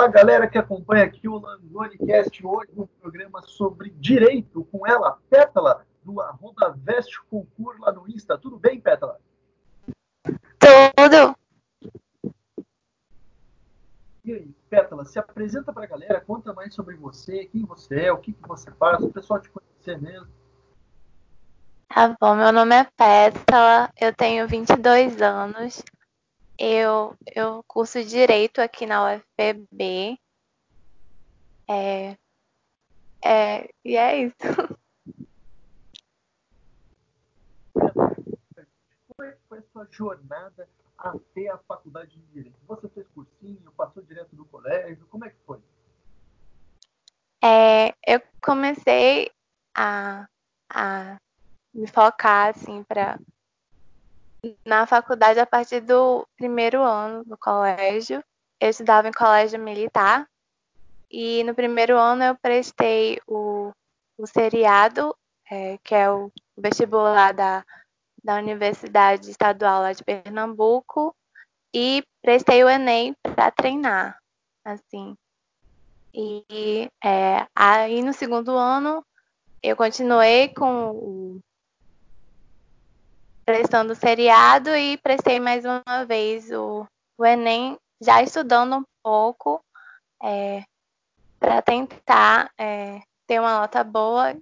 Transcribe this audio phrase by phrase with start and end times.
[0.00, 5.84] Fala galera que acompanha aqui o LangoneCast hoje, um programa sobre direito com ela, Pétala,
[6.02, 8.38] do arroba Veste Concur lá no Insta.
[8.38, 9.20] Tudo bem, Pétala?
[10.24, 11.36] Tudo.
[14.24, 18.16] E aí, Pétala, se apresenta pra galera, conta mais sobre você, quem você é, o
[18.16, 20.28] que, que você faz, o pessoal te conhecer mesmo.
[21.88, 25.82] Tá bom, meu nome é Pétala, eu tenho 22 anos,
[26.60, 30.18] eu, eu curso Direito aqui na UFPB.
[31.66, 32.18] É,
[33.24, 34.36] é, e é isso.
[37.72, 40.68] Como é que foi a sua jornada
[40.98, 42.58] até a faculdade de Direito?
[42.66, 45.60] Você fez cursinho, passou direto do colégio, como é que foi?
[47.42, 49.30] É, eu comecei
[49.74, 50.28] a,
[50.68, 51.16] a
[51.72, 53.18] me focar assim para
[54.64, 58.22] na faculdade a partir do primeiro ano do colégio.
[58.58, 60.26] Eu estudava em colégio militar
[61.10, 63.72] e no primeiro ano eu prestei o,
[64.16, 65.16] o seriado,
[65.50, 67.64] é, que é o vestibular da,
[68.22, 71.14] da Universidade Estadual lá de Pernambuco,
[71.74, 74.18] e prestei o Enem para treinar,
[74.64, 75.16] assim.
[76.12, 79.04] E é, aí no segundo ano
[79.62, 81.40] eu continuei com o
[83.50, 86.86] prestando seriado e prestei mais uma vez o,
[87.18, 89.60] o Enem, já estudando um pouco
[90.22, 90.62] é,
[91.36, 94.36] para tentar é, ter uma nota boa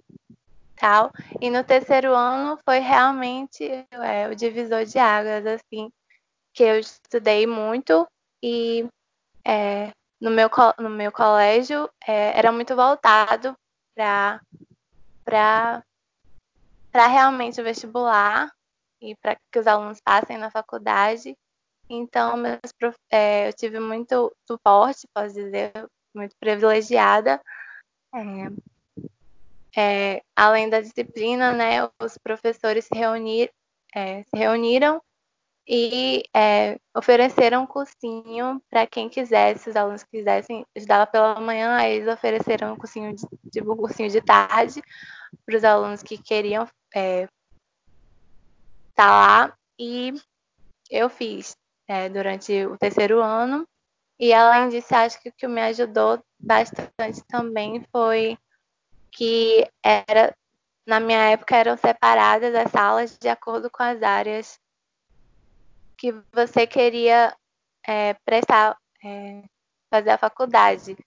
[0.75, 1.11] tal.
[1.41, 5.89] E no terceiro ano foi realmente é, o divisor de águas, assim,
[6.53, 8.07] que eu estudei muito
[8.43, 8.87] e
[9.43, 9.89] é,
[10.21, 13.55] no, meu, no meu colégio é, era muito voltado
[13.95, 14.39] para
[16.91, 18.51] para realmente o vestibular
[19.01, 21.37] e para que os alunos passem na faculdade.
[21.89, 22.59] Então, meus,
[23.11, 25.71] é, eu tive muito suporte, posso dizer,
[26.13, 27.41] muito privilegiada.
[28.13, 28.19] É,
[29.75, 33.51] é, além da disciplina, né, os professores se, reunir,
[33.95, 35.01] é, se reuniram
[35.67, 41.93] e é, ofereceram um cursinho para quem quisesse, os alunos quisessem, estudava pela manhã, aí
[41.97, 44.81] eles ofereceram um cursinho de, tipo, um cursinho de tarde
[45.45, 47.27] para os alunos que queriam é,
[48.99, 50.13] tá lá e
[50.91, 51.55] eu fiz
[51.87, 53.65] é, durante o terceiro ano.
[54.19, 58.37] E além disso, acho que o que me ajudou bastante também foi
[59.09, 60.35] que era
[60.85, 64.59] na minha época eram separadas as salas de acordo com as áreas
[65.97, 67.33] que você queria
[67.87, 69.43] é, prestar, é,
[69.89, 70.97] fazer a faculdade.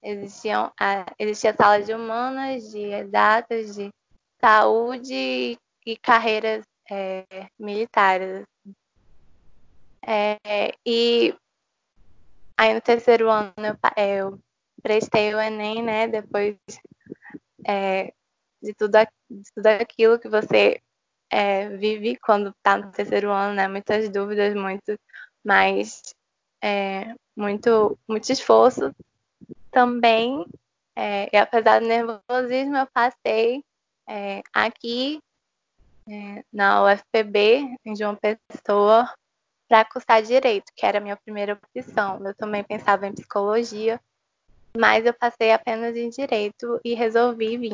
[0.00, 3.90] Existiam, a, existia sala de humanas, de exatas, de
[4.40, 7.24] saúde e carreiras é,
[7.58, 8.44] militares.
[10.02, 11.34] É, e
[12.56, 14.40] aí no terceiro ano eu, eu,
[14.82, 16.08] prestei o Enem, né?
[16.08, 16.56] Depois
[17.66, 18.12] é,
[18.62, 18.98] de, tudo,
[19.30, 20.80] de tudo aquilo que você
[21.30, 23.68] é, vive quando está no terceiro ano, né?
[23.68, 24.98] Muitas dúvidas, muito,
[25.44, 26.02] mas
[26.62, 28.94] é, muito, muito esforço
[29.70, 30.44] também.
[30.96, 33.64] É, e apesar do nervosismo, eu passei
[34.08, 35.20] é, aqui
[36.10, 39.12] é, na UFPB, em João Pessoa,
[39.68, 42.20] para cursar direito, que era a minha primeira opção.
[42.26, 44.00] Eu também pensava em psicologia,
[44.76, 47.72] mas eu passei apenas em direito e resolvi vir.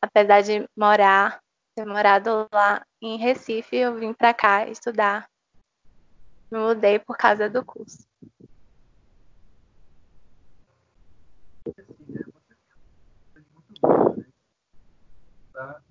[0.00, 1.40] Apesar de morar,
[1.76, 5.28] ter morado lá em Recife, eu vim para cá estudar.
[6.50, 8.04] Me mudei por causa do curso.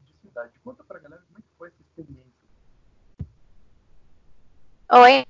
[0.05, 0.59] de cidade.
[0.59, 1.23] Conta pra galera
[4.93, 5.25] Oi?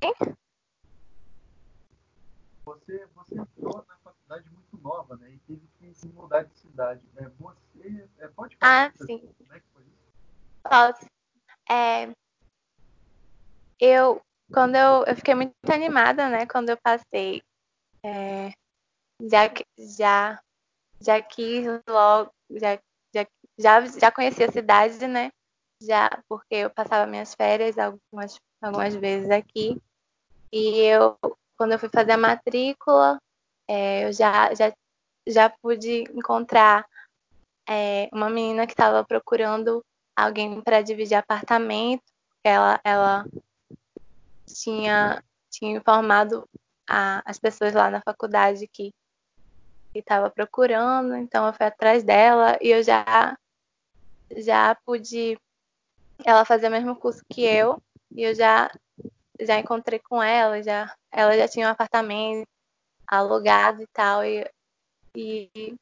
[2.66, 5.32] Você, você entrou na faculdade muito nova, né?
[5.32, 7.02] E teve que se mudar de cidade.
[7.14, 7.32] Né?
[7.40, 9.20] Você é, pode falar ah, sim.
[9.38, 10.14] como é que foi isso?
[10.64, 11.06] Posso.
[11.70, 12.12] É,
[13.80, 14.22] eu,
[14.54, 16.46] quando eu, eu fiquei muito animada, né?
[16.46, 17.42] Quando eu passei.
[18.04, 18.52] É,
[19.22, 20.42] já, já,
[21.00, 22.80] já quis logo, já,
[23.14, 25.32] já, já, já conheci a cidade, né?
[25.82, 29.82] Já, porque eu passava minhas férias algumas, algumas vezes aqui.
[30.52, 31.18] E eu,
[31.58, 33.20] quando eu fui fazer a matrícula,
[33.68, 34.72] é, eu já, já,
[35.28, 36.86] já pude encontrar
[37.68, 39.84] é, uma menina que estava procurando
[40.16, 42.04] alguém para dividir apartamento.
[42.44, 43.26] Ela, ela
[44.46, 46.48] tinha, tinha informado
[46.88, 48.92] a, as pessoas lá na faculdade que
[49.96, 53.36] estava procurando, então eu fui atrás dela e eu já
[54.38, 55.38] já pude
[56.30, 57.82] ela fazer o mesmo curso que eu
[58.12, 58.70] e eu já
[59.40, 62.48] já encontrei com ela, já ela já tinha um apartamento
[63.08, 64.24] alugado e tal.
[64.24, 64.50] E,
[65.16, 65.76] e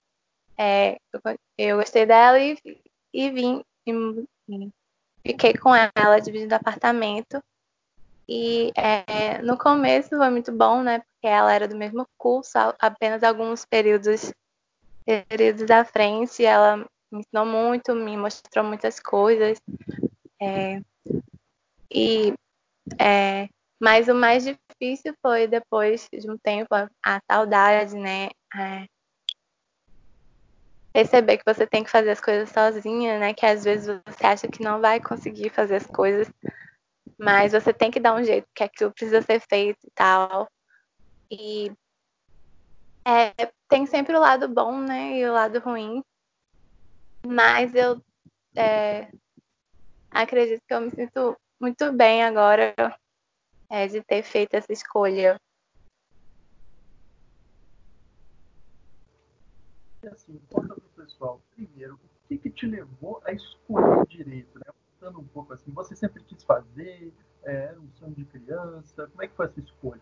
[0.57, 0.97] é,
[1.57, 2.57] eu, gostei dela e,
[3.13, 3.63] e vim.
[3.85, 4.71] E,
[5.25, 7.41] fiquei com ela dividindo apartamento.
[8.27, 10.99] E é, no começo foi muito bom, né?
[10.99, 14.31] Porque ela era do mesmo curso, apenas alguns períodos,
[15.27, 16.43] períodos à frente.
[16.43, 16.77] Ela
[17.11, 19.59] me ensinou muito, me mostrou muitas coisas.
[20.41, 20.81] É,
[21.91, 22.33] e
[22.99, 23.47] é,
[23.79, 28.29] mas o mais difícil foi depois de um tempo a, a saudade, né?
[28.55, 28.85] É,
[30.93, 33.33] perceber que você tem que fazer as coisas sozinha, né?
[33.33, 36.31] Que às vezes você acha que não vai conseguir fazer as coisas,
[37.17, 40.49] mas você tem que dar um jeito, que aquilo precisa ser feito e tal.
[41.31, 41.71] E
[43.05, 43.33] é,
[43.67, 45.17] tem sempre o lado bom, né?
[45.17, 46.03] E o lado ruim.
[47.25, 48.01] Mas eu
[48.55, 49.09] é,
[50.11, 52.73] acredito que eu me sinto muito bem agora
[53.69, 55.37] é, de ter feito essa escolha.
[60.11, 64.71] Assim, conta pro pessoal, primeiro, o que, que te levou a escolher direito, né?
[64.93, 67.13] Contando um pouco assim, você sempre quis fazer,
[67.43, 70.01] é, era um sonho de criança, como é que foi essa escolha?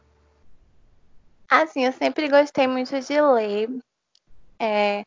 [1.50, 3.69] Assim, eu sempre gostei muito de ler,
[4.62, 5.04] é,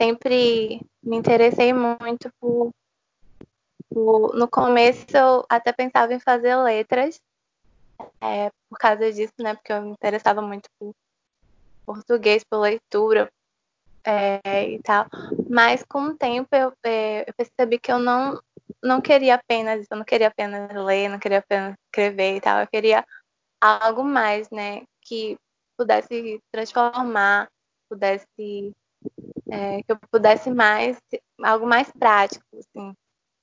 [0.00, 2.70] sempre me interessei muito por,
[3.94, 7.20] por, No começo eu até pensava em fazer letras,
[8.20, 9.54] é, por causa disso, né?
[9.54, 10.92] Porque eu me interessava muito por
[11.86, 13.30] português, por leitura
[14.04, 15.06] é, e tal.
[15.48, 18.40] Mas com o tempo eu, é, eu, percebi que eu não,
[18.82, 22.60] não queria apenas eu não queria apenas ler, não queria apenas escrever e tal.
[22.60, 23.04] Eu queria
[23.60, 24.82] algo mais, né?
[25.02, 25.36] Que
[25.76, 27.48] pudesse transformar,
[27.88, 28.72] pudesse
[29.50, 30.98] é, que eu pudesse mais
[31.42, 32.94] algo mais prático, assim,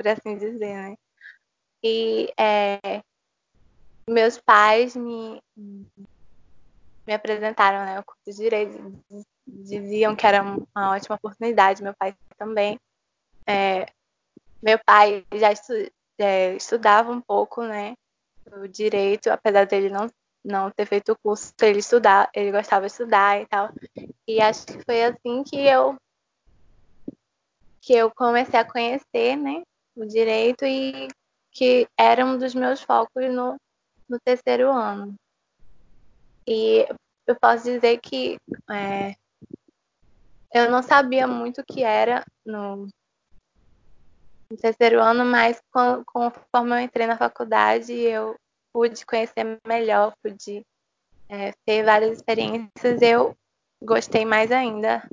[0.02, 0.96] por assim dizer, né?
[1.84, 3.02] E é,
[4.10, 9.04] meus pais me, me apresentaram né, o curso de Direito,
[9.48, 12.80] diziam que era uma ótima oportunidade, meu pai também.
[13.48, 13.86] É,
[14.62, 15.74] meu pai já estu,
[16.20, 17.94] é, estudava um pouco, né,
[18.54, 20.10] o direito, apesar dele não
[20.44, 23.70] não ter feito o curso, ele estudar, ele gostava de estudar e tal.
[24.28, 25.96] E acho que foi assim que eu
[27.80, 29.62] que eu comecei a conhecer, né,
[29.96, 31.08] o direito e
[31.52, 33.58] que era um dos meus focos no,
[34.08, 35.16] no terceiro ano.
[36.48, 36.88] E
[37.28, 38.38] eu posso dizer que
[38.70, 39.16] é,
[40.54, 42.88] eu não sabia muito o que era no,
[44.50, 48.36] no terceiro ano, mas com, conforme eu entrei na faculdade, eu
[48.74, 50.66] pude conhecer melhor, pude
[51.30, 53.36] é, ter várias experiências, eu
[53.82, 55.08] gostei mais ainda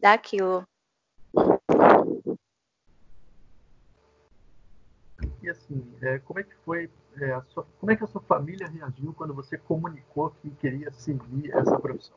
[0.00, 0.64] daquilo.
[5.42, 6.90] E assim, é, como é que foi,
[7.20, 11.50] é, sua, como é que a sua família reagiu quando você comunicou que queria seguir
[11.52, 12.16] essa profissão?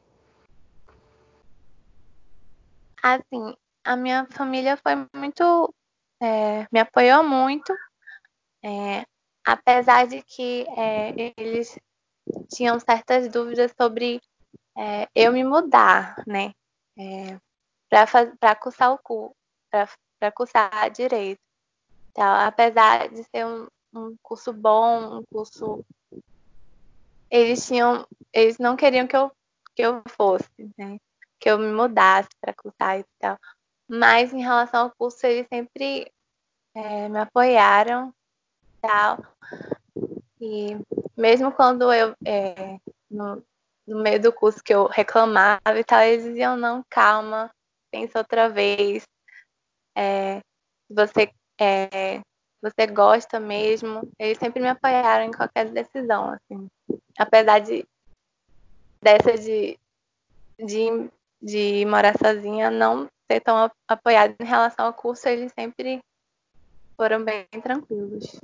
[3.01, 5.73] Assim, a minha família foi muito,
[6.21, 7.73] é, me apoiou muito,
[8.63, 9.05] é,
[9.45, 11.77] apesar de que é, eles
[12.49, 14.21] tinham certas dúvidas sobre
[14.77, 16.53] é, eu me mudar, né,
[17.89, 19.35] para cursar o curso,
[19.69, 21.42] para cursar direito.
[22.13, 25.83] Então, apesar de ser um, um curso bom, um curso.
[27.29, 28.07] Eles tinham.
[28.31, 29.31] Eles não queriam que eu,
[29.75, 30.47] que eu fosse,
[30.77, 30.97] né?
[31.39, 33.37] Que eu me mudasse para cursar e tal.
[33.89, 36.11] Mas em relação ao curso, eles sempre
[36.75, 38.13] é, me apoiaram
[38.79, 39.17] tal.
[40.39, 40.77] E
[41.17, 42.77] mesmo quando eu, é,
[43.09, 43.43] no,
[43.87, 47.49] no meio do curso que eu reclamava e tal, eles diziam, não, calma,
[47.89, 49.03] pensa outra vez.
[49.95, 50.41] É,
[50.89, 51.31] você
[51.63, 52.21] é,
[52.61, 54.09] você gosta mesmo.
[54.19, 56.67] Eles sempre me apoiaram em qualquer decisão, assim.
[57.17, 57.85] Apesar de
[59.01, 59.77] dessa de,
[60.57, 66.01] de, de morar sozinha não ser tão apoiado em relação ao curso, eles sempre
[66.95, 68.39] foram bem tranquilos.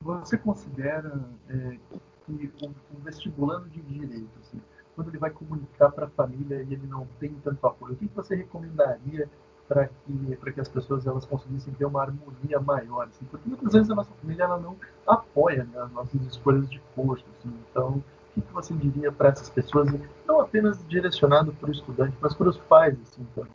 [0.00, 1.78] Você considera é,
[2.26, 4.60] que o, vestibulando de direito, assim,
[4.94, 8.06] quando ele vai comunicar para a família e ele não tem tanto apoio, o que
[8.14, 9.28] você recomendaria
[9.66, 13.08] para que, que as pessoas elas conseguissem ter uma harmonia maior?
[13.08, 13.24] Assim?
[13.26, 17.24] Porque muitas vezes a nossa família ela não apoia né, as nossas escolhas de curso.
[17.38, 17.52] Assim.
[17.70, 18.04] Então,
[18.36, 19.88] o que você diria para essas pessoas,
[20.26, 23.52] não apenas direcionado para o estudante, mas para os pais assim, também?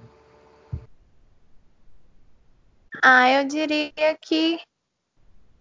[3.04, 4.60] Ah, eu diria que,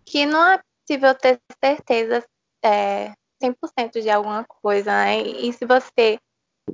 [0.06, 2.24] que não é possível ter certeza
[2.64, 5.22] é, 100% de alguma coisa, né?
[5.22, 6.18] E se você,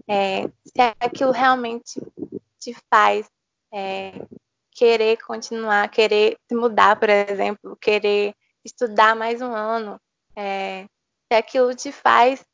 [0.09, 2.00] é, se aquilo realmente
[2.59, 3.28] te faz
[3.73, 4.12] é,
[4.73, 10.00] querer continuar, querer se mudar, por exemplo, querer estudar mais um ano,
[10.37, 10.87] é,
[11.30, 12.44] se aquilo te faz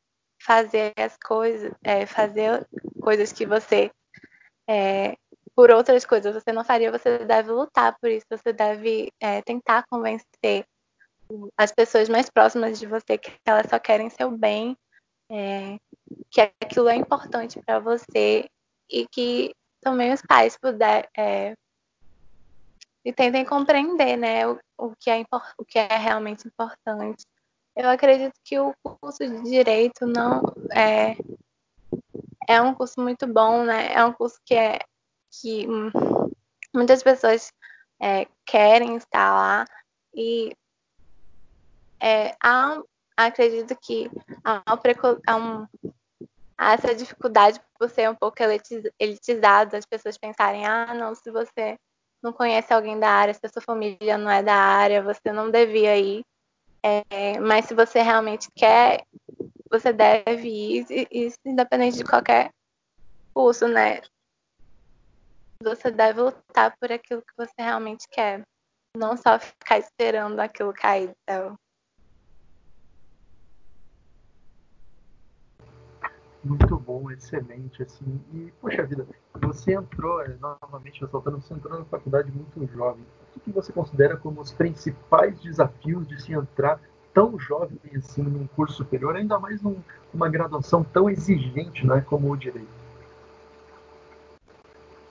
[0.43, 2.67] fazer as coisas, é, fazer
[3.01, 3.91] coisas que você
[4.67, 5.15] é,
[5.55, 9.85] por outras coisas você não faria, você deve lutar por isso, você deve é, tentar
[9.87, 10.65] convencer
[11.57, 14.77] as pessoas mais próximas de você que elas só querem seu bem,
[15.29, 15.77] é,
[16.29, 18.49] que aquilo é importante para você
[18.89, 21.53] e que também os pais puder é,
[23.03, 25.23] e tentem compreender, né, o, o, que é
[25.57, 27.25] o que é realmente importante.
[27.75, 31.15] Eu acredito que o curso de direito não é
[32.47, 33.93] é um curso muito bom, né?
[33.93, 34.79] É um curso que é
[35.31, 35.65] que
[36.73, 37.51] muitas pessoas
[38.01, 39.65] é, querem estar lá
[40.13, 40.51] e
[42.01, 42.81] é, há,
[43.15, 44.09] acredito que
[44.43, 44.63] há,
[45.27, 45.67] há, um,
[46.57, 48.37] há, essa dificuldade por ser um pouco
[48.99, 51.77] elitizado, as pessoas pensarem, ah, não, se você
[52.23, 55.49] não conhece alguém da área, se a sua família não é da área, você não
[55.49, 56.23] devia ir.
[56.83, 59.05] É, mas se você realmente quer,
[59.69, 62.51] você deve ir, isso independente de qualquer
[63.33, 64.01] curso, né?
[65.63, 68.41] Você deve lutar por aquilo que você realmente quer.
[68.97, 71.55] Não só ficar esperando aquilo cair céu.
[76.43, 78.19] Muito bom, excelente, assim.
[78.33, 79.05] E, poxa vida,
[79.39, 83.05] você entrou, é, novamente ressaltando, você entrou na faculdade muito jovem.
[83.35, 86.79] O que você considera como os principais desafios de se entrar
[87.13, 92.37] tão jovem assim num curso superior, ainda mais numa graduação tão exigente, né, como o
[92.37, 92.81] direito?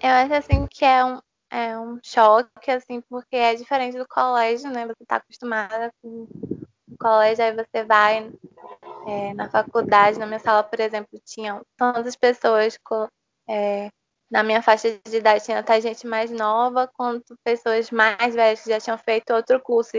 [0.02, 1.20] Eu acho assim que é um,
[1.50, 4.86] é um choque, assim, porque é diferente do colégio, né?
[4.86, 6.26] Você está acostumada com
[6.90, 8.32] o colégio, aí você vai
[9.06, 13.08] é, na faculdade, na minha sala, por exemplo, tinham tantas pessoas com,
[13.48, 13.90] é,
[14.30, 18.70] na minha faixa de idade, tinha até gente mais nova, quanto pessoas mais velhas que
[18.70, 19.96] já tinham feito outro curso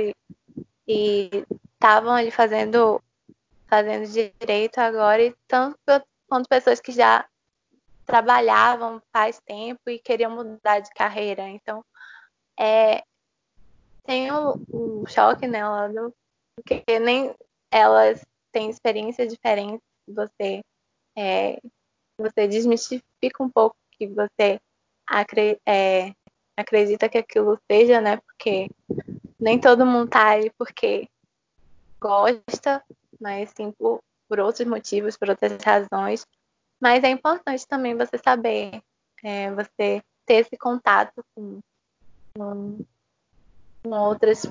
[0.87, 1.29] e
[1.73, 3.01] estavam ali fazendo,
[3.67, 5.77] fazendo direito agora, e tanto
[6.27, 7.25] quanto pessoas que já
[8.05, 11.47] trabalhavam faz tempo e queriam mudar de carreira.
[11.47, 11.83] Então,
[12.59, 13.03] é,
[14.03, 16.13] tem o, choque nela, do,
[16.55, 17.33] porque nem
[17.71, 19.81] elas têm experiência diferente.
[20.07, 20.61] Você,
[21.17, 21.59] é,
[22.17, 24.59] você desmistifica um pouco que você
[25.07, 26.13] acre, é,
[26.55, 28.17] acredita que aquilo seja, né?
[28.17, 28.69] Porque
[29.39, 31.07] nem todo mundo tá aí porque
[31.99, 32.83] gosta,
[33.19, 36.25] mas sim por, por outros motivos, por outras razões.
[36.79, 38.81] Mas é importante também você saber,
[39.23, 41.59] é, você ter esse contato com,
[42.35, 42.79] com,
[43.83, 44.45] com outras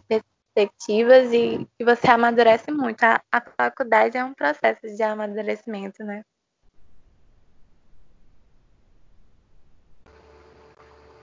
[0.54, 3.02] perspectivas e, e, você amadurece muito.
[3.02, 6.22] A, a faculdade é um processo de amadurecimento, né?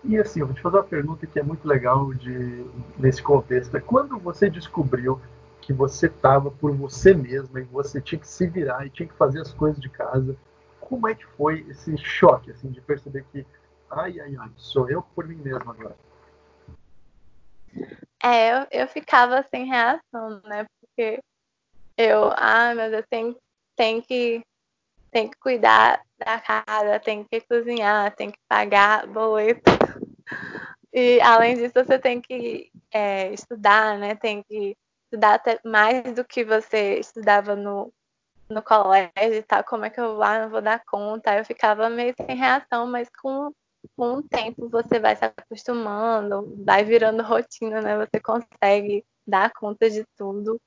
[0.03, 2.65] E assim, eu vou te fazer uma pergunta que é muito legal de,
[2.97, 3.75] nesse contexto.
[3.75, 5.19] É quando você descobriu
[5.61, 9.15] que você estava por você mesma e você tinha que se virar e tinha que
[9.15, 10.37] fazer as coisas de casa
[10.87, 13.45] como é que foi esse choque, assim, de perceber que,
[13.91, 15.97] ai, ai, ai, sou eu por mim mesmo agora?
[18.23, 20.65] É, eu, eu ficava sem reação, né?
[20.79, 21.19] Porque
[21.97, 23.35] eu, ah, Deus, tem,
[23.75, 24.41] tem que
[25.11, 29.61] tem que cuidar da casa, tem que cozinhar, tem que pagar boleto.
[30.93, 34.15] E além disso, você tem que é, estudar, né?
[34.15, 37.91] Tem que estudar até mais do que você estudava no,
[38.49, 41.37] no colégio e tal, como é que eu lá não vou dar conta?
[41.37, 43.51] Eu ficava meio sem reação, mas com,
[43.95, 47.97] com o tempo você vai se acostumando, vai virando rotina, né?
[47.97, 50.59] Você consegue dar conta de tudo.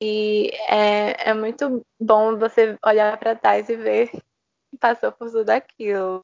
[0.00, 5.50] E é, é muito bom você olhar para trás e ver que passou por tudo
[5.50, 6.22] aquilo.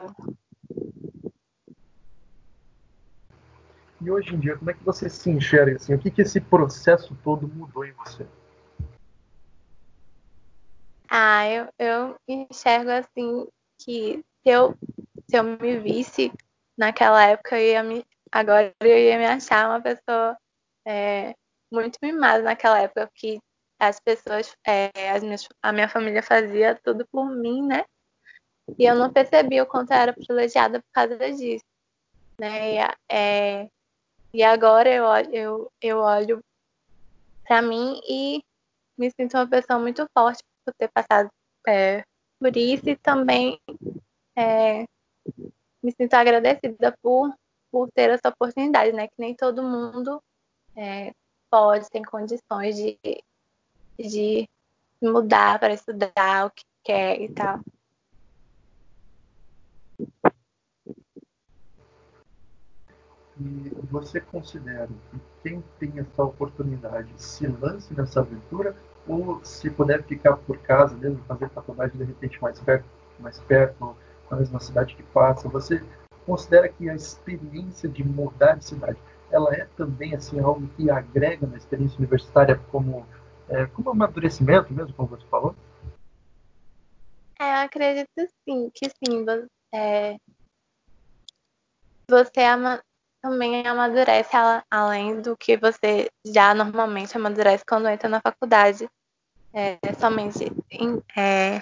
[4.00, 5.94] E hoje em dia, como é que você se enxerga assim?
[5.94, 8.26] O que, que esse processo todo mudou em você?
[11.08, 13.46] Ah, eu, eu enxergo assim
[13.78, 14.74] que se eu,
[15.30, 16.32] se eu me visse
[16.76, 20.36] naquela época, eu ia me, agora eu ia me achar uma pessoa
[20.84, 21.34] é,
[21.72, 23.38] muito mimada naquela época, que
[23.78, 27.84] as pessoas, é, as minhas, a minha família fazia tudo por mim, né?
[28.76, 31.64] E eu não percebi o quanto eu era privilegiada por causa disso,
[32.38, 32.74] né?
[32.74, 33.68] E, é,
[34.34, 36.40] e agora eu, eu, eu olho
[37.44, 38.42] para mim e
[38.98, 41.30] me sinto uma pessoa muito forte por ter passado
[41.68, 42.02] é,
[42.40, 43.60] por isso e também
[44.36, 44.84] é,
[45.82, 47.34] me sinto agradecida por,
[47.70, 49.08] por ter essa oportunidade, né?
[49.08, 50.22] Que nem todo mundo
[50.76, 51.12] é,
[51.50, 52.98] pode, tem condições de,
[53.98, 54.48] de
[55.02, 57.60] mudar para estudar o que quer e tal.
[63.42, 64.88] E você considera
[65.42, 68.76] quem tem essa oportunidade se lance nessa aventura
[69.08, 72.84] ou se puder ficar por casa mesmo, fazer faculdade de repente mais perto,
[73.18, 73.96] mais perto,
[74.30, 75.82] na mesma cidade que passa, você
[76.24, 78.98] considera que a experiência de mudar de cidade,
[79.30, 83.06] ela é também assim algo que agrega na experiência universitária como
[83.48, 85.56] é, como amadurecimento mesmo, como você falou?
[87.40, 88.08] É, eu acredito
[88.48, 89.26] sim, que sim.
[89.74, 90.16] É,
[92.08, 92.80] você ama,
[93.20, 94.36] também amadurece
[94.70, 98.88] além do que você já normalmente amadurece quando entra na faculdade.
[99.52, 101.60] É, somente em, é,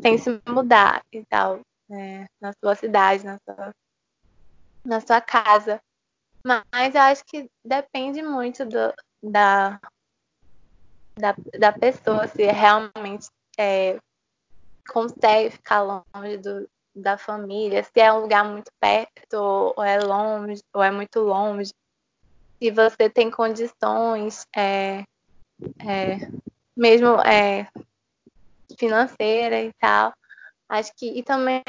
[0.00, 1.60] sem se mudar e tal,
[1.92, 3.74] é, na sua cidade, na sua,
[4.84, 5.80] na sua casa.
[6.44, 9.80] Mas eu acho que depende muito do, da,
[11.16, 13.98] da, da pessoa, se realmente é,
[14.88, 19.34] consegue ficar longe do, da família, se é um lugar muito perto
[19.76, 21.72] ou é longe, ou é muito longe,
[22.58, 25.02] se você tem condições, é,
[25.80, 26.18] é,
[26.76, 27.68] mesmo é,
[28.78, 30.12] financeira e tal.
[30.72, 31.62] Acho que e também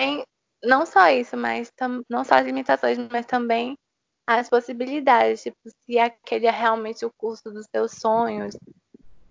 [0.64, 3.78] não só isso, mas tam, não só as limitações, mas também
[4.26, 8.58] as possibilidades, tipo, se aquele é realmente o curso dos seus sonhos,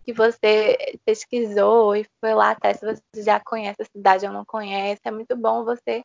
[0.04, 0.76] que você
[1.06, 5.00] pesquisou e foi lá até se você já conhece a cidade ou não conhece.
[5.06, 6.04] É muito bom você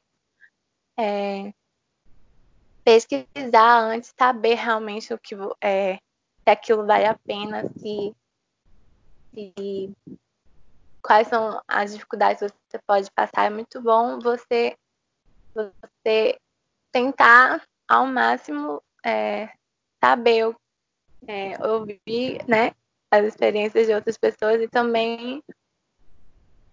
[0.97, 1.51] é,
[2.85, 8.15] pesquisar antes, saber realmente o que é, se aquilo vale a pena, se,
[9.33, 9.93] se
[11.07, 13.45] quais são as dificuldades que você pode passar.
[13.45, 14.75] É muito bom você
[15.55, 16.37] você
[16.91, 19.49] tentar ao máximo é,
[20.03, 20.53] saber
[21.25, 22.73] é, ouvir, né,
[23.09, 25.41] as experiências de outras pessoas e também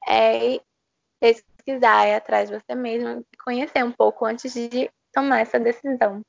[0.06, 0.60] é
[1.20, 6.20] pesquisar, atrás de você mesmo, conhecer um pouco antes de tomar essa decisão.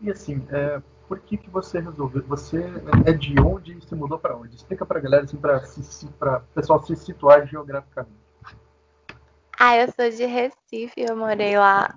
[0.00, 2.22] E assim, é, por que, que você resolveu?
[2.24, 2.62] Você
[3.06, 4.54] é de onde e se mudou para onde?
[4.54, 8.18] Explica para a galera, assim, para o pessoal se situar geograficamente.
[9.58, 11.96] Ah, eu sou de Recife, eu morei lá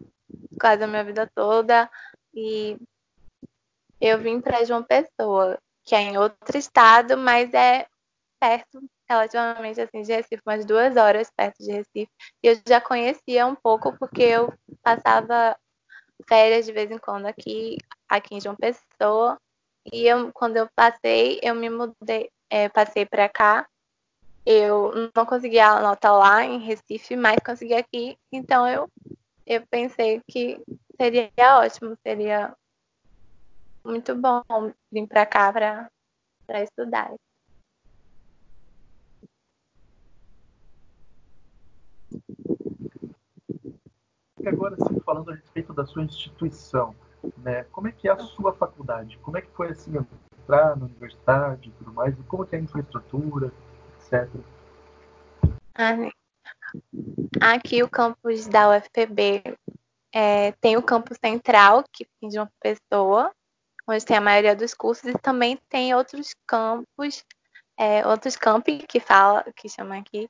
[0.60, 1.92] quase a minha vida toda
[2.34, 2.78] e
[4.00, 7.86] eu vim para João Pessoa, que é em outro estado, mas é
[8.40, 12.10] perto, relativamente assim, de Recife, umas duas horas perto de Recife.
[12.42, 15.56] E eu já conhecia um pouco porque eu passava
[16.28, 17.78] férias de vez em quando aqui,
[18.10, 19.38] aqui em João Pessoa.
[19.92, 23.68] E eu, quando eu passei, eu me mudei, é, passei para cá.
[24.46, 28.18] Eu não consegui a nota lá em Recife, mas consegui aqui.
[28.32, 28.90] Então eu,
[29.46, 30.60] eu pensei que
[31.00, 32.56] seria ótimo, seria
[33.84, 34.42] muito bom
[34.92, 37.12] vir para cá para estudar.
[44.46, 44.76] Agora,
[45.06, 46.96] falando a respeito da sua instituição,
[47.38, 47.64] né?
[47.72, 49.18] Como é que é a sua faculdade?
[49.20, 49.94] Como é que foi assim
[50.42, 52.18] entrar na universidade e tudo mais?
[52.18, 53.52] E como é a infraestrutura,
[53.98, 54.30] etc.
[57.40, 59.44] Aqui o campus da UFPB
[60.14, 63.32] é, tem o campus central, que fica de uma pessoa,
[63.88, 67.24] onde tem a maioria dos cursos, e também tem outros campos,
[67.78, 70.30] é, outros campi que fala, que chama aqui,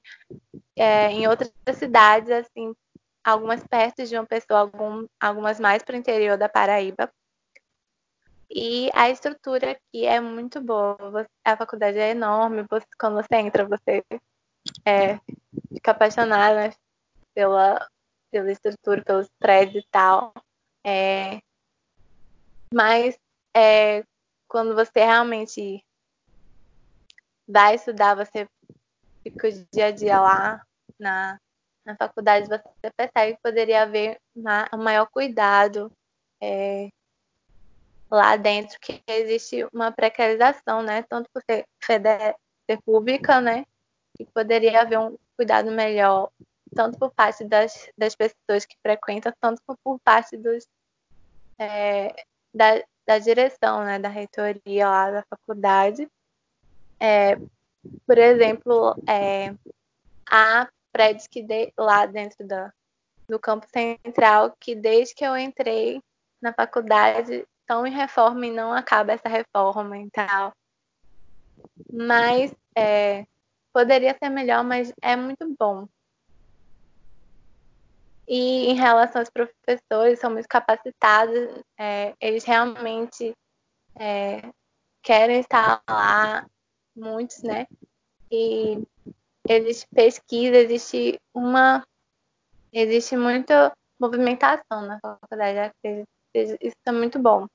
[0.75, 2.73] é, em outras cidades, assim,
[3.23, 7.11] algumas perto de uma pessoa, algum, algumas mais para o interior da Paraíba.
[8.49, 11.25] E a estrutura aqui é muito boa.
[11.43, 12.65] A faculdade é enorme.
[12.69, 14.03] Você, quando você entra, você
[14.85, 15.17] é,
[15.73, 16.73] fica apaixonado né,
[17.33, 17.87] pela,
[18.29, 20.33] pela estrutura, pelos prédios e tal.
[20.85, 21.41] É,
[22.73, 23.17] mas
[23.55, 24.03] é,
[24.47, 25.85] quando você realmente
[27.47, 28.47] vai estudar, você
[29.23, 30.65] fica o dia a dia lá
[30.99, 31.39] na,
[31.85, 35.91] na faculdade, você percebe que poderia haver um maior cuidado
[36.41, 36.89] é,
[38.09, 41.03] lá dentro, que existe uma precarização, né?
[41.03, 42.35] Tanto por ser, feder,
[42.69, 43.65] ser pública, né?
[44.17, 46.29] Que poderia haver um cuidado melhor,
[46.75, 50.67] tanto por parte das, das pessoas que frequentam, tanto por, por parte dos,
[51.57, 52.13] é,
[52.53, 53.97] da, da direção, né?
[53.97, 56.07] Da reitoria lá da faculdade.
[56.99, 57.35] É,
[58.05, 59.55] por exemplo, é,
[60.29, 62.71] há prédios que de, lá dentro da,
[63.27, 66.01] do campo central que desde que eu entrei
[66.41, 70.51] na faculdade estão em reforma e não acaba essa reforma e tal.
[71.91, 73.25] Mas é,
[73.71, 75.87] poderia ser melhor, mas é muito bom.
[78.27, 83.35] E em relação aos professores, são muito capacitados, é, eles realmente
[83.99, 84.41] é,
[85.01, 86.45] querem estar lá,
[86.95, 87.67] muitos, né?
[88.31, 88.81] E
[89.51, 91.83] eles pesquisam, existe uma.
[92.73, 93.53] Existe muito,
[93.99, 95.59] movimentação na faculdade.
[95.59, 97.45] Acredito isso é muito bom.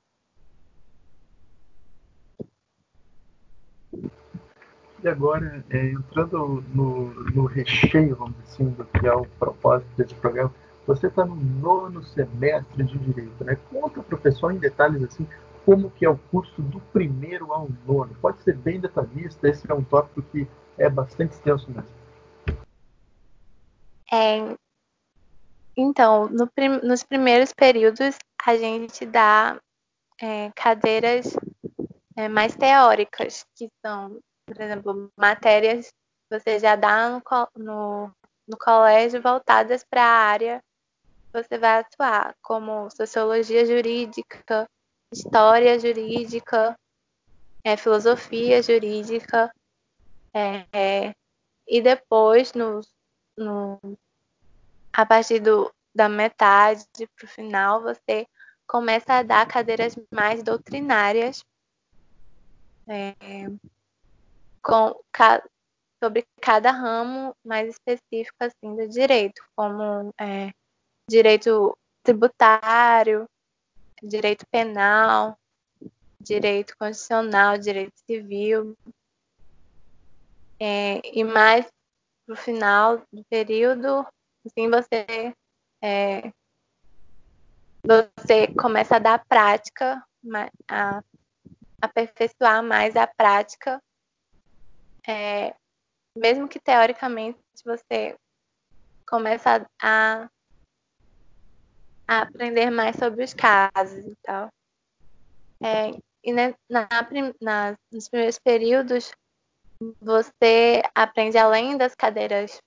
[5.02, 9.88] E agora, é, entrando no, no recheio, vamos dizer assim, do que é o propósito
[9.96, 10.52] desse programa,
[10.86, 13.56] você está no nono semestre de Direito, né?
[13.70, 15.26] Conta, professor, em detalhes assim,
[15.64, 18.14] como que é o curso do primeiro ao nono.
[18.20, 20.46] Pode ser bem detalhista, esse é um tópico que
[20.78, 21.96] é bastante extenso mesmo.
[24.12, 24.56] É,
[25.76, 29.60] então, no prim, nos primeiros períodos, a gente dá
[30.20, 31.36] é, cadeiras
[32.16, 37.22] é, mais teóricas, que são, por exemplo, matérias que você já dá no,
[37.56, 38.10] no,
[38.48, 40.60] no colégio voltadas para a área
[41.26, 44.66] que você vai atuar, como sociologia jurídica,
[45.12, 46.74] história jurídica,
[47.64, 49.50] é, filosofia jurídica,
[50.36, 51.14] é, é,
[51.66, 52.82] e depois, no,
[53.38, 53.80] no,
[54.92, 56.84] a partir do, da metade
[57.16, 58.26] para o final, você
[58.66, 61.42] começa a dar cadeiras mais doutrinárias
[62.86, 63.14] é,
[64.62, 65.42] com, ca,
[66.04, 70.52] sobre cada ramo mais específico assim do direito, como é,
[71.08, 73.26] direito tributário,
[74.02, 75.38] direito penal,
[76.20, 78.76] direito constitucional, direito civil.
[80.60, 81.66] É, e mais
[82.26, 84.06] para o final do período,
[84.44, 85.34] assim você
[85.82, 86.32] é,
[87.84, 90.04] você começa a dar prática,
[90.68, 91.02] a
[91.80, 93.80] aperfeiçoar mais a prática,
[95.06, 95.54] é,
[96.16, 98.16] mesmo que teoricamente você
[99.06, 100.28] começa a
[102.08, 104.48] a aprender mais sobre os casos e tal.
[105.60, 105.90] É,
[106.22, 106.54] e na,
[107.40, 109.12] na, nos primeiros períodos,
[110.00, 112.60] você aprende além das cadeiras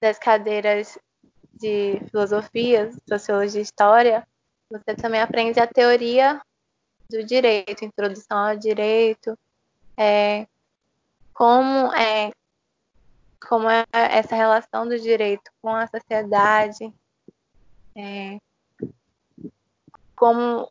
[0.00, 0.98] das cadeiras
[1.54, 4.28] de filosofia, sociologia e história,
[4.70, 6.40] você também aprende a teoria
[7.08, 9.38] do direito, introdução ao direito,
[9.96, 10.46] é,
[11.32, 12.30] como é
[13.48, 16.92] como é essa relação do direito com a sociedade,
[17.94, 18.38] é,
[20.16, 20.70] como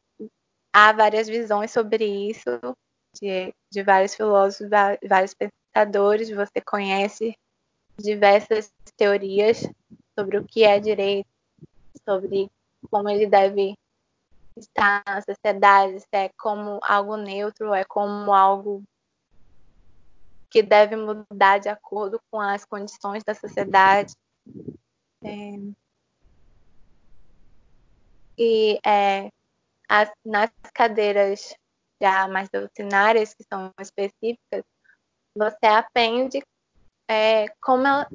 [0.74, 2.50] há várias visões sobre isso,
[3.20, 4.70] de, de vários filósofos,
[5.08, 7.38] vários pensadores, você conhece
[7.98, 9.62] diversas teorias
[10.18, 11.28] sobre o que é direito,
[12.08, 12.50] sobre
[12.90, 13.76] como ele deve
[14.58, 18.84] estar na sociedade, se é como algo neutro, é como algo
[20.50, 24.14] que deve mudar de acordo com as condições da sociedade.
[25.24, 25.58] É,
[28.38, 29.30] e é,
[29.88, 31.56] as, nas cadeiras
[32.02, 34.64] já mais doutrinárias, que são específicas,
[35.38, 36.44] você aprende
[37.10, 38.08] é, como ela,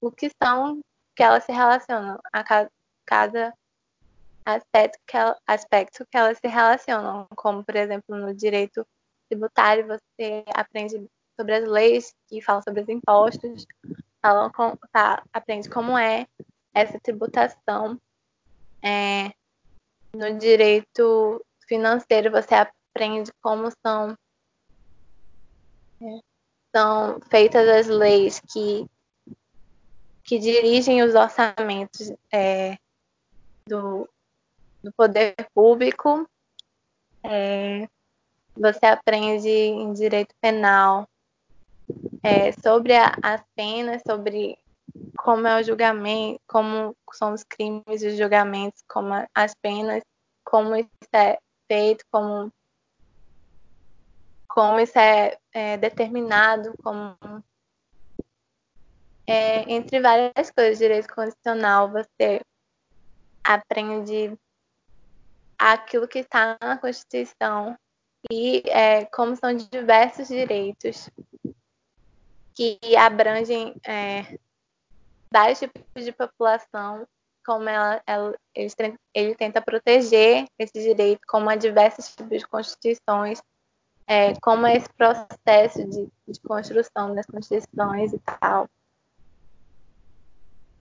[0.00, 0.80] o que são
[1.14, 2.70] que elas se relacionam a cada,
[3.06, 3.54] cada
[4.44, 8.86] aspecto, que ela, aspecto que elas se relacionam, como por exemplo no direito
[9.28, 11.06] tributário você aprende
[11.38, 13.66] sobre as leis que falam sobre os impostos,
[14.20, 16.26] falam com, tá, aprende como é
[16.74, 18.00] essa tributação.
[18.82, 19.32] É,
[20.14, 22.54] no direito financeiro você
[22.94, 24.16] aprende como são,
[26.00, 26.20] é,
[26.74, 28.86] são feitas as leis que,
[30.22, 32.76] que dirigem os orçamentos é,
[33.66, 34.08] do,
[34.82, 36.28] do poder público.
[37.24, 37.88] É,
[38.54, 41.08] você aprende em direito penal
[42.22, 44.58] é, sobre as penas, sobre
[45.16, 50.02] como é o julgamento, como são os crimes e os julgamentos, como as penas,
[50.44, 52.52] como isso é feito, como,
[54.52, 57.16] como isso é, é determinado, como
[59.26, 62.42] é, entre várias coisas, direito constitucional, você
[63.42, 64.38] aprende
[65.58, 67.78] aquilo que está na Constituição
[68.30, 71.08] e é, como são diversos direitos
[72.52, 74.38] que abrangem é,
[75.32, 77.08] vários tipos de população,
[77.42, 83.42] como ela, ela, ele, ele, tenta proteger esse direito, como há diversos tipos de constituições,
[84.12, 88.68] é, como é esse processo de, de, construção das constituições e tal.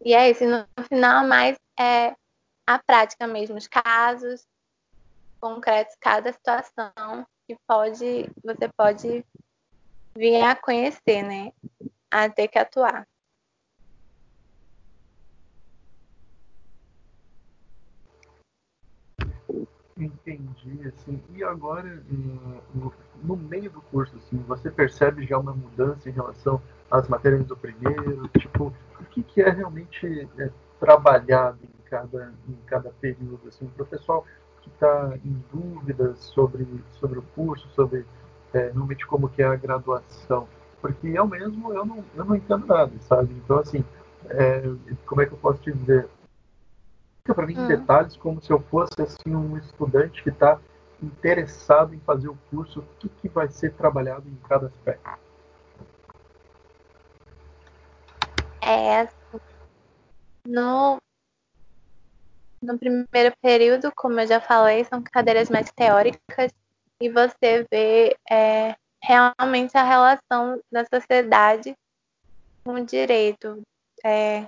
[0.04, 2.13] E é isso, no, final, mais é
[2.67, 4.46] a prática mesmo, os casos
[5.39, 9.26] concretos, cada situação que pode, você pode
[10.13, 11.54] vir a conhecer, né?
[12.12, 13.08] A ter que atuar.
[20.02, 21.22] Entendi, assim.
[21.36, 22.02] E agora,
[22.74, 22.92] no,
[23.24, 26.60] no, meio do curso, assim, você percebe já uma mudança em relação
[26.90, 28.28] às matérias do primeiro?
[28.30, 33.48] Tipo, o que, que é realmente é, trabalhado em cada, em cada período?
[33.48, 34.26] Assim, para o pessoal
[34.62, 38.04] que está em dúvidas sobre, sobre o curso, sobre
[38.54, 40.48] é, realmente como que é a graduação,
[40.82, 43.36] porque eu mesmo eu não, eu não entendo nada, sabe?
[43.36, 43.86] Então, assim,
[44.30, 44.64] é,
[45.06, 46.08] como é que eu posso te dizer?
[47.24, 47.68] Para mim em hum.
[47.68, 50.60] detalhes como se eu fosse assim um estudante que está
[51.02, 55.10] interessado em fazer o curso, o que, que vai ser trabalhado em cada aspecto.
[58.62, 59.08] É,
[60.46, 60.98] no,
[62.62, 66.52] no primeiro período, como eu já falei, são cadeiras mais teóricas
[67.02, 71.76] e você vê é, realmente a relação da sociedade
[72.64, 73.62] com o direito.
[74.04, 74.46] É,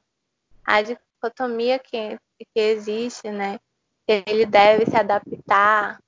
[0.63, 2.17] a dicotomia que,
[2.53, 3.59] que existe, né?
[4.07, 5.99] Que ele deve se adaptar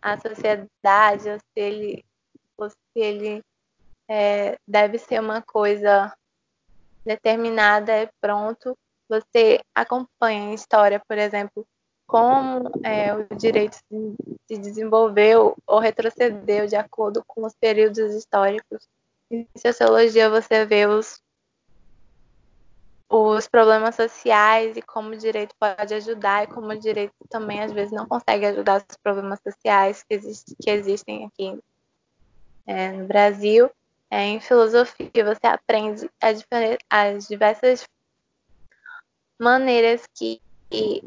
[0.00, 2.04] à sociedade, ou se ele,
[2.56, 3.42] ou se ele
[4.08, 6.12] é, deve ser uma coisa
[7.04, 8.76] determinada e pronto.
[9.08, 11.66] Você acompanha a história, por exemplo,
[12.06, 13.76] como é, o direito
[14.46, 18.88] se desenvolveu ou retrocedeu de acordo com os períodos históricos.
[19.30, 21.22] Em sociologia você vê os,
[23.08, 27.72] os problemas sociais e como o direito pode ajudar e como o direito também às
[27.72, 30.18] vezes não consegue ajudar os problemas sociais que,
[30.62, 31.58] que existem aqui
[32.66, 33.70] é, no Brasil.
[34.10, 36.46] É, em filosofia você aprende as,
[36.90, 37.86] as diversas
[39.38, 40.40] maneiras que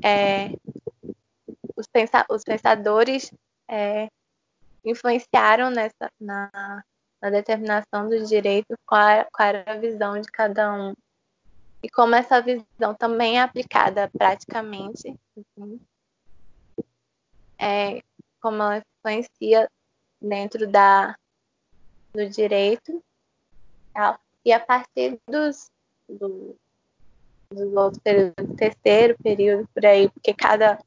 [0.04, 0.52] é,
[1.76, 3.32] os, pensa os pensadores
[3.68, 4.08] é,
[4.84, 6.84] influenciaram nessa, na,
[7.22, 10.94] na, determinação do direito, qual, qual era a visão de cada um.
[11.84, 15.80] E como essa visão também é aplicada praticamente, assim,
[17.58, 18.02] é,
[18.40, 19.70] como ela influencia
[20.22, 21.16] dentro da,
[22.14, 23.04] do direito.
[23.94, 24.20] Tá?
[24.46, 25.72] E a partir dos,
[26.08, 26.56] do,
[27.76, 30.80] outros períodos, terceiro período, por aí, porque cada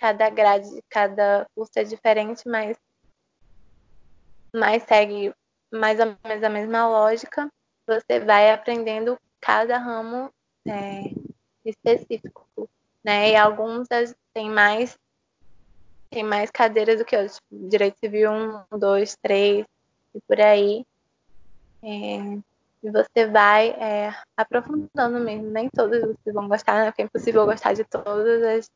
[0.00, 2.78] cada grade, cada curso é diferente, mas,
[4.50, 5.34] mas segue
[5.70, 7.52] mais ou menos a mesma lógica.
[7.86, 10.30] Você vai aprendendo cada ramo
[10.66, 11.12] é,
[11.64, 12.46] específico,
[13.02, 13.30] né?
[13.30, 13.88] E alguns
[14.32, 14.98] têm mais
[16.10, 17.36] tem mais cadeiras do que outros.
[17.36, 19.64] Tipo, direito civil um, dois, três
[20.14, 20.84] e por aí.
[21.82, 22.38] É,
[22.82, 25.50] e você vai é, aprofundando mesmo.
[25.50, 26.86] Nem todos vocês vão gostar, né?
[26.86, 28.70] Porque é impossível gostar de todas as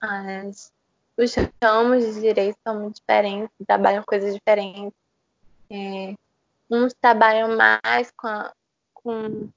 [0.00, 0.72] as,
[1.16, 4.92] os ramos de direito são muito diferentes, trabalham coisas diferentes.
[5.70, 6.14] É,
[6.70, 8.52] uns trabalham mais com, a,
[9.02, 9.48] com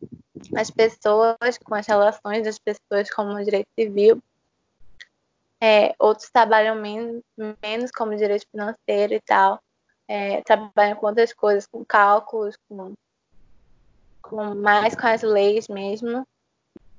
[0.55, 4.21] as pessoas, com as relações das pessoas como direito civil.
[5.61, 7.21] É, outros trabalham menos,
[7.61, 9.61] menos como direito financeiro e tal.
[10.07, 12.93] É, trabalham com outras coisas, com cálculos, com,
[14.21, 16.27] com mais com as leis mesmo.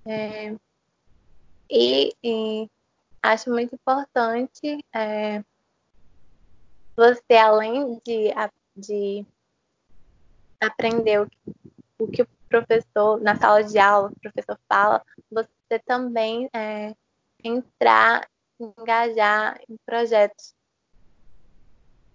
[0.06, 0.54] É,
[1.70, 2.70] e, e
[3.22, 5.42] acho muito importante é,
[6.96, 8.30] você, além de,
[8.76, 9.26] de
[10.60, 11.28] aprender o,
[11.98, 16.94] o, que o professor, na sala de aula, o professor fala, você também é,
[17.42, 18.28] entrar,
[18.60, 20.54] engajar em projetos,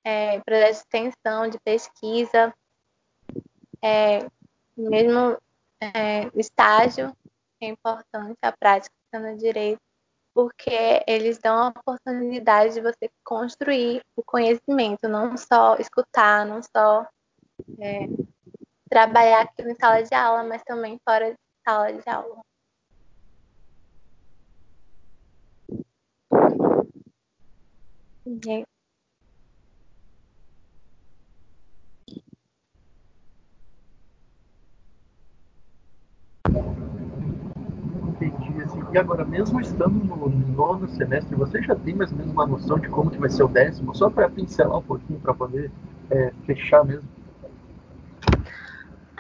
[0.03, 2.53] é, projetos de extensão, de pesquisa,
[3.81, 4.25] é,
[4.77, 5.37] mesmo
[5.81, 7.13] é, estágio,
[7.61, 9.81] é importante a prática no direito
[10.33, 17.05] porque eles dão a oportunidade de você construir o conhecimento, não só escutar, não só
[17.77, 18.07] é,
[18.89, 22.41] trabalhar aqui em sala de aula, mas também fora de sala de aula.
[28.25, 28.65] Okay.
[38.91, 42.79] E agora, mesmo estando no nono semestre, você já tem mais ou menos uma noção
[42.79, 43.95] de como que vai ser o décimo?
[43.95, 45.71] Só para pincelar um pouquinho, para poder
[46.09, 47.07] é, fechar mesmo.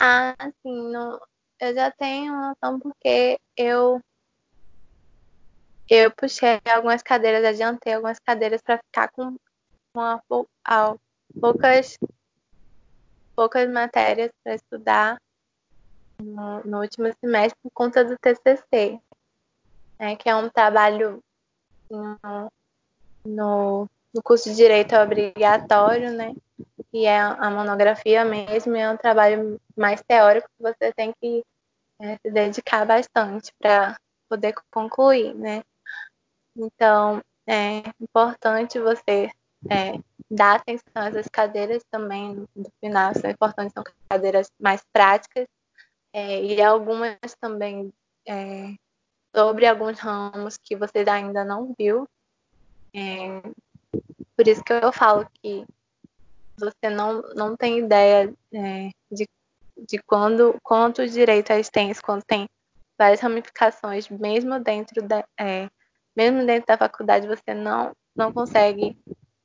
[0.01, 0.33] Ah,
[0.63, 0.91] sim.
[0.93, 1.19] No,
[1.59, 4.01] eu já tenho noção porque eu
[5.89, 9.35] eu puxei algumas cadeiras, adiantei algumas cadeiras para ficar com
[9.93, 10.23] uma,
[11.41, 11.97] poucas
[13.35, 15.21] poucas matérias para estudar
[16.21, 19.01] no, no, último semestre por conta do TCC
[19.99, 21.21] né, que é um trabalho
[21.89, 22.17] no,
[23.25, 26.33] no, no curso de Direito obrigatório, né?
[26.91, 31.43] E é a monografia mesmo, é um trabalho mais teórico que você tem que
[31.99, 33.95] é, se dedicar bastante para
[34.27, 35.63] poder concluir, né?
[36.55, 39.29] Então, é importante você
[39.69, 39.99] é,
[40.29, 45.47] dar atenção a essas cadeiras também no final, são importantes, são cadeiras mais práticas,
[46.13, 47.93] é, e algumas também
[48.27, 48.73] é,
[49.35, 52.07] sobre alguns ramos que vocês ainda não viu.
[52.93, 53.41] É,
[54.35, 55.65] por isso que eu falo que
[56.59, 59.27] você não, não tem ideia é, de,
[59.77, 62.47] de quando, quanto direito é extenso, quando tem
[62.97, 65.69] várias ramificações, mesmo dentro da, é,
[66.15, 68.97] mesmo dentro da faculdade, você não, não consegue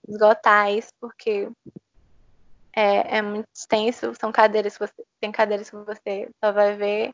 [0.09, 1.49] esgotar isso, porque
[2.75, 7.11] é, é muito extenso, são cadeiras que você, tem cadeiras que você só vai ver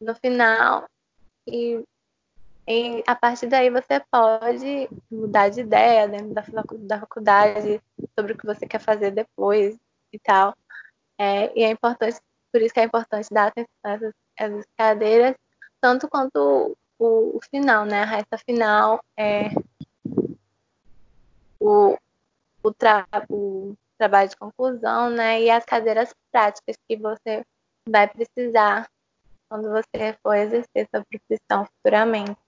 [0.00, 0.84] no final
[1.46, 1.82] e,
[2.68, 6.44] e a partir daí você pode mudar de ideia dentro da,
[6.80, 7.80] da faculdade
[8.14, 9.78] sobre o que você quer fazer depois
[10.12, 10.54] e tal.
[11.18, 12.20] É, e é importante,
[12.52, 15.34] por isso que é importante dar atenção a essas, essas cadeiras,
[15.80, 18.02] tanto quanto o, o, final, né?
[18.02, 19.48] A resta final é
[21.58, 21.96] o,
[22.62, 25.40] o, tra, o trabalho de conclusão, né?
[25.40, 27.42] E as cadeiras práticas que você
[27.88, 28.86] vai precisar
[29.48, 32.47] quando você for exercer sua profissão futuramente.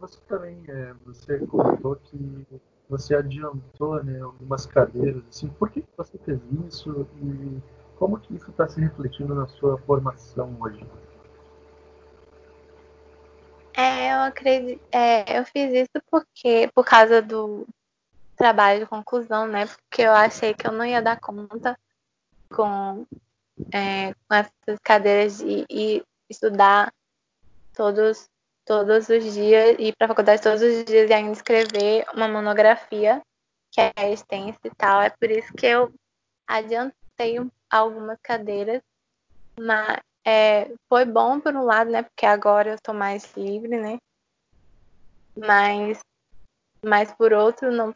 [0.00, 2.46] Você também, é, você comentou que
[2.88, 7.60] você adiantou né, algumas cadeiras, assim, por que você fez isso e
[7.96, 10.84] como que isso está se refletindo na sua formação hoje?
[13.74, 17.66] É, eu acredito, é, eu fiz isso porque, por causa do
[18.36, 19.66] trabalho de conclusão, né?
[19.66, 21.78] Porque eu achei que eu não ia dar conta
[22.50, 23.06] com,
[23.70, 26.90] é, com essas cadeiras de ir estudar
[27.74, 28.30] todos,
[28.70, 33.20] todos os dias, ir para a faculdade todos os dias e ainda escrever uma monografia
[33.68, 35.02] que é extensa e tal.
[35.02, 35.92] É por isso que eu
[36.46, 38.80] adiantei algumas cadeiras,
[39.58, 42.04] mas é, foi bom por um lado, né?
[42.04, 43.98] Porque agora eu estou mais livre, né?
[45.36, 45.98] Mas,
[46.80, 47.92] mas por outro, não,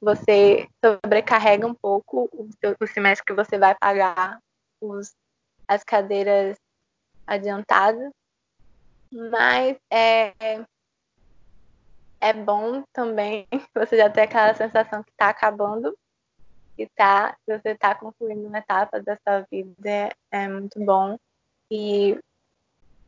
[0.00, 2.48] você sobrecarrega um pouco o,
[2.80, 4.38] o semestre que você vai pagar
[4.80, 5.12] os,
[5.68, 6.56] as cadeiras
[7.26, 8.10] adiantadas.
[9.12, 10.32] Mas é,
[12.20, 15.96] é bom também você já ter aquela sensação que está acabando
[16.78, 21.18] e tá, você está concluindo uma etapa da sua vida, é, muito bom.
[21.70, 22.18] E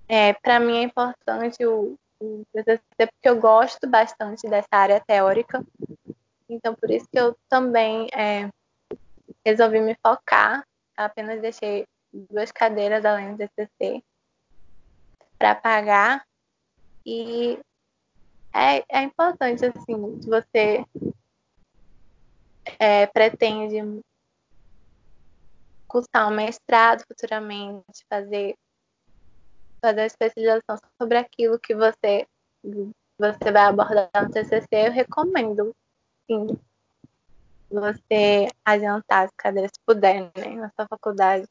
[0.08, 5.62] é, para mim é importante o, o TCC porque eu gosto bastante dessa área teórica.
[6.48, 8.48] Então, por isso que eu também é,
[9.44, 10.66] resolvi me focar.
[10.96, 14.02] Apenas deixei duas cadeiras além do TCC
[15.38, 16.26] para pagar.
[17.06, 17.58] E
[18.52, 20.84] é, é importante, assim, se você
[22.78, 24.02] é, pretende
[25.86, 28.54] cursar um mestrado futuramente, fazer
[29.80, 32.26] fazer a especialização sobre aquilo que você
[33.18, 35.74] você vai abordar no TCC, eu recomendo
[36.26, 36.46] sim
[37.70, 41.46] você adiantar as cadeiras se puder, né, na sua faculdade.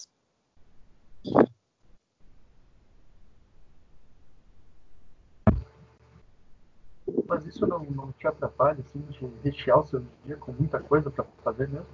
[7.27, 11.11] Mas isso não, não te atrapalha, assim, de rechear o seu dia com muita coisa
[11.11, 11.87] para fazer mesmo?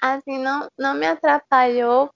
[0.00, 2.10] Assim, não, não me atrapalhou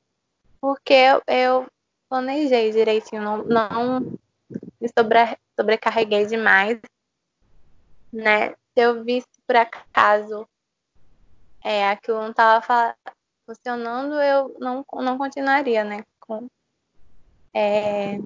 [0.60, 1.66] porque eu, eu
[2.08, 4.00] planejei direitinho, não, não
[4.80, 6.78] me sobre, sobrecarreguei demais,
[8.12, 8.50] né?
[8.50, 10.46] Se eu visse por acaso
[11.64, 12.94] é, aquilo não estava
[13.46, 16.04] funcionando, eu não, não continuaria, né?
[16.20, 16.46] Com,
[17.54, 18.18] é,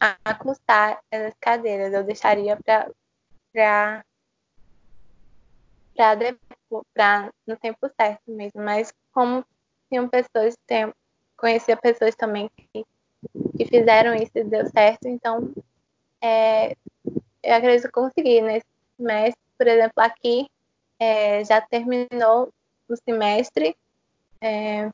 [0.00, 4.04] a, custar essas cadeiras, eu deixaria para
[6.92, 9.44] para no tempo certo mesmo, mas como
[9.88, 10.92] tinham pessoas, tem,
[11.36, 12.84] conhecia pessoas também que,
[13.56, 15.52] que fizeram isso e deu certo, então
[16.20, 16.76] é,
[17.42, 20.50] eu acredito que consegui nesse semestre, por exemplo, aqui
[20.98, 22.52] é, já terminou
[22.88, 23.76] o semestre,
[24.40, 24.90] é,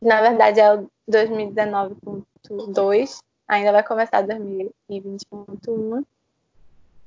[0.00, 6.04] na verdade é o 2019.2, ainda vai começar 2020.1,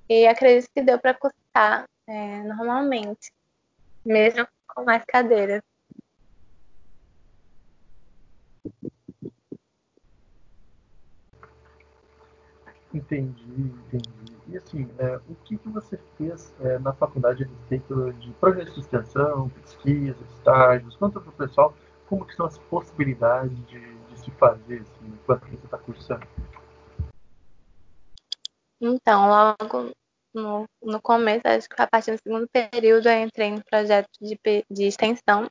[0.09, 3.31] e acredito que deu para custar é, normalmente,
[4.03, 5.61] mesmo com mais cadeiras.
[12.91, 14.33] Entendi, entendi.
[14.47, 18.79] E assim, é, o que, que você fez é, na faculdade a de projetos de
[18.79, 20.95] extensão, pesquisa, estágios?
[20.95, 21.75] Conta para o pessoal
[22.07, 23.98] como que são as possibilidades de,
[24.31, 26.27] fazer assim, enquanto você está cursando.
[28.81, 29.91] Então, logo
[30.33, 34.39] no, no começo, acho que a partir do segundo período, eu entrei no projeto de,
[34.69, 35.49] de extensão,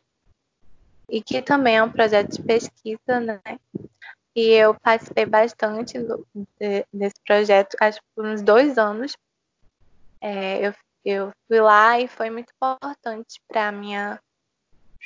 [1.11, 3.41] e que também é um projeto de pesquisa, né?
[4.35, 9.17] E eu participei bastante do, de, desse projeto, acho que por uns dois anos.
[10.21, 10.75] É, eu,
[11.05, 14.21] eu fui lá e foi muito importante para minha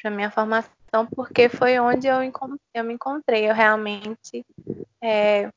[0.01, 0.73] para minha formação
[1.07, 2.19] porque foi onde eu,
[2.75, 3.49] eu me encontrei.
[3.49, 4.45] Eu realmente
[5.01, 5.51] é,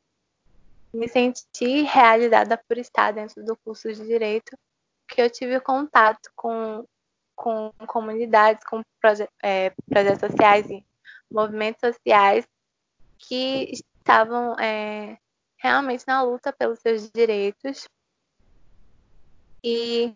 [0.94, 4.58] me senti realizada por estar dentro do curso de direito,
[5.10, 6.86] que eu tive contato com,
[7.36, 10.84] com comunidades, com proje é, projetos sociais e
[11.30, 12.48] movimentos sociais
[13.18, 15.18] que estavam é,
[15.58, 17.90] realmente na luta pelos seus direitos.
[19.62, 20.16] E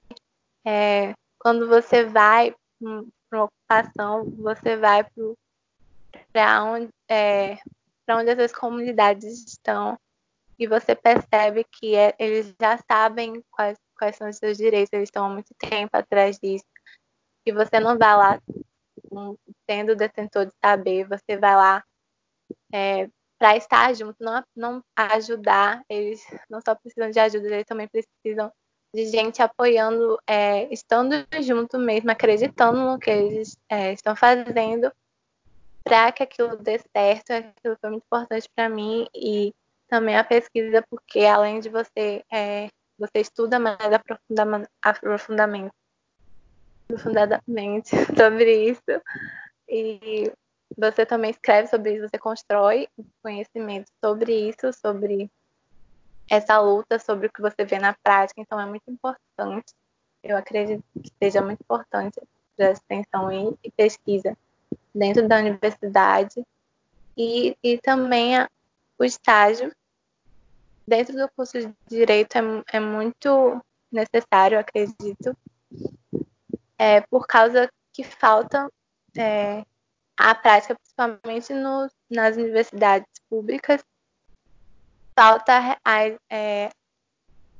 [0.66, 2.56] é, quando você vai
[3.30, 5.06] para uma ocupação, você vai
[6.34, 7.58] para onde, é,
[8.10, 9.98] onde essas comunidades estão
[10.58, 15.08] e você percebe que é, eles já sabem quais, quais são os seus direitos, eles
[15.08, 16.66] estão há muito tempo atrás disso.
[17.46, 18.42] E você não vai lá
[19.70, 21.84] sendo detentor de saber, você vai lá
[22.74, 27.88] é, para estar junto, não, não ajudar, eles não só precisam de ajuda, eles também
[27.88, 28.52] precisam
[28.94, 34.92] de gente apoiando, é, estando junto mesmo, acreditando no que eles é, estão fazendo
[35.84, 37.32] para que aquilo dê certo.
[37.32, 39.54] Aquilo foi muito importante para mim e
[39.88, 45.72] também a pesquisa, porque além de você, é, você estuda mais aprofundamento, aprofundadamente
[48.18, 49.02] sobre isso
[49.68, 50.32] e
[50.78, 52.88] você também escreve sobre isso, você constrói
[53.22, 55.30] conhecimento sobre isso, sobre
[56.30, 58.40] essa luta, sobre o que você vê na prática.
[58.40, 59.74] Então, é muito importante.
[60.24, 62.20] Eu acredito que seja muito importante
[62.56, 64.38] prestar atenção em pesquisa
[64.94, 66.46] dentro da universidade
[67.18, 68.50] e, e também a,
[68.98, 69.74] o estágio
[70.86, 72.42] dentro do curso de direito é,
[72.74, 75.36] é muito necessário, acredito,
[76.78, 78.70] é, por causa que falta
[79.18, 79.64] é,
[80.18, 83.84] a prática, principalmente no, nas universidades públicas,
[85.20, 85.78] falta
[86.32, 86.70] é,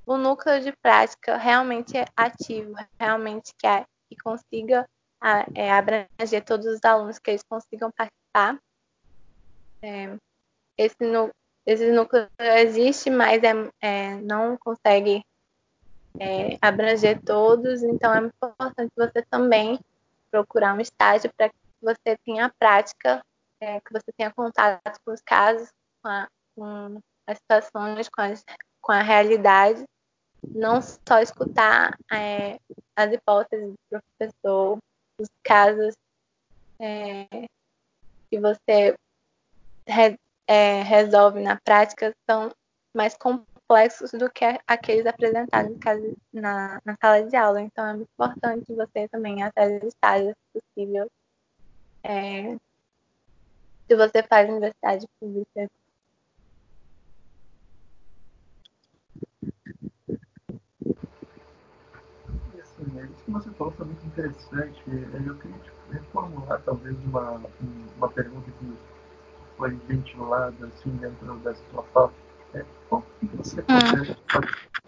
[0.06, 4.88] o núcleo de prática realmente ativo, realmente que, é, que consiga
[5.20, 8.58] a, é, abranger todos os alunos, que eles consigam participar.
[9.82, 10.16] É,
[10.78, 10.96] esse,
[11.66, 13.52] esse núcleo existe, mas é,
[13.82, 15.22] é não consegue
[16.18, 19.78] é, abranger todos, então é muito importante você também
[20.32, 21.52] procurar um estágio para
[21.82, 23.22] você tenha a prática,
[23.60, 25.70] é, que você tenha contato com os casos,
[26.02, 28.44] com, a, com as situações, com, as,
[28.82, 29.84] com, a realidade,
[30.44, 32.60] não só escutar é,
[32.96, 34.80] as hipóteses do professor,
[35.20, 35.94] os casos
[36.80, 37.28] é,
[38.30, 38.96] que você
[39.88, 40.18] re,
[40.48, 42.52] é, resolve na prática são
[42.96, 45.78] mais complexos do que aqueles apresentados
[46.34, 47.62] na, na sala de aula.
[47.62, 51.12] Então é muito importante você também atrás de estágios, se possível,
[52.04, 52.58] é,
[53.88, 55.70] se você faz universidade pública.
[62.80, 64.82] Assim, isso que você falou foi muito interessante.
[64.88, 67.42] Eu queria te reformular talvez uma,
[67.98, 68.74] uma pergunta que
[69.58, 72.12] foi ventilada assim dentro da sua fala.
[72.54, 74.18] É, qual que você considera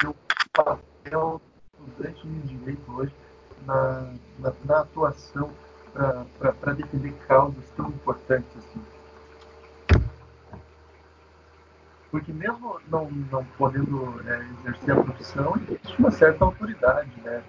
[0.06, 0.10] hum.
[0.10, 0.16] o
[0.52, 1.42] papel
[1.78, 3.14] do estudante de direito hoje
[3.66, 5.52] na, na, na atuação
[6.40, 8.82] para defender causas tão importantes assim.
[12.10, 17.44] Porque mesmo não, não podendo é, exercer a profissão, existe uma certa autoridade, né?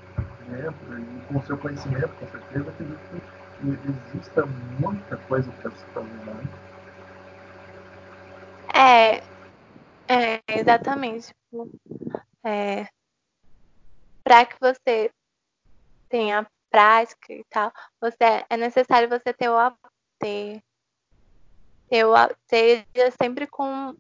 [0.48, 6.08] Dentro, e com seu conhecimento, com certeza, acredito que exista muita coisa para se fazer,
[6.08, 6.42] né?
[8.74, 9.16] É,
[10.08, 11.28] é exatamente.
[11.28, 11.70] Tipo,
[12.44, 12.86] é,
[14.24, 15.10] para que você
[16.08, 19.56] tenha prática e tal, você é necessário você ter o
[20.18, 20.62] ter,
[21.88, 22.14] ter o,
[22.48, 22.84] seja
[23.20, 23.94] sempre com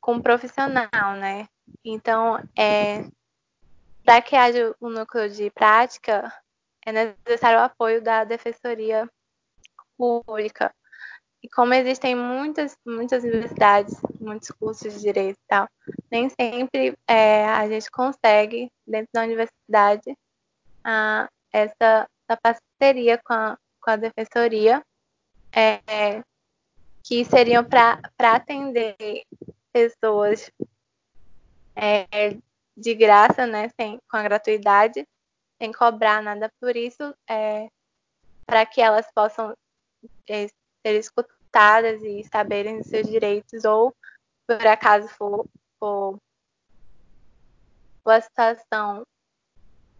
[0.00, 1.46] com um profissional, né?
[1.84, 3.04] Então, é
[4.10, 6.34] para que haja um núcleo de prática,
[6.84, 9.08] é necessário o apoio da defensoria
[9.96, 10.74] pública.
[11.40, 15.68] E como existem muitas, muitas universidades, muitos cursos de direito e tal,
[16.10, 20.18] nem sempre é, a gente consegue, dentro da universidade,
[20.82, 24.82] a, essa, essa parceria com a, com a defensoria,
[25.52, 26.20] é,
[27.04, 29.24] que seriam para atender
[29.72, 30.50] pessoas
[31.76, 32.36] é,
[32.80, 35.06] de graça, né, sem, com a gratuidade,
[35.60, 37.68] sem cobrar nada por isso, é,
[38.46, 39.54] para que elas possam
[40.28, 43.94] é, ser escutadas e saberem dos seus direitos, ou
[44.46, 45.46] por acaso for,
[45.78, 46.18] for,
[48.02, 49.04] for a situação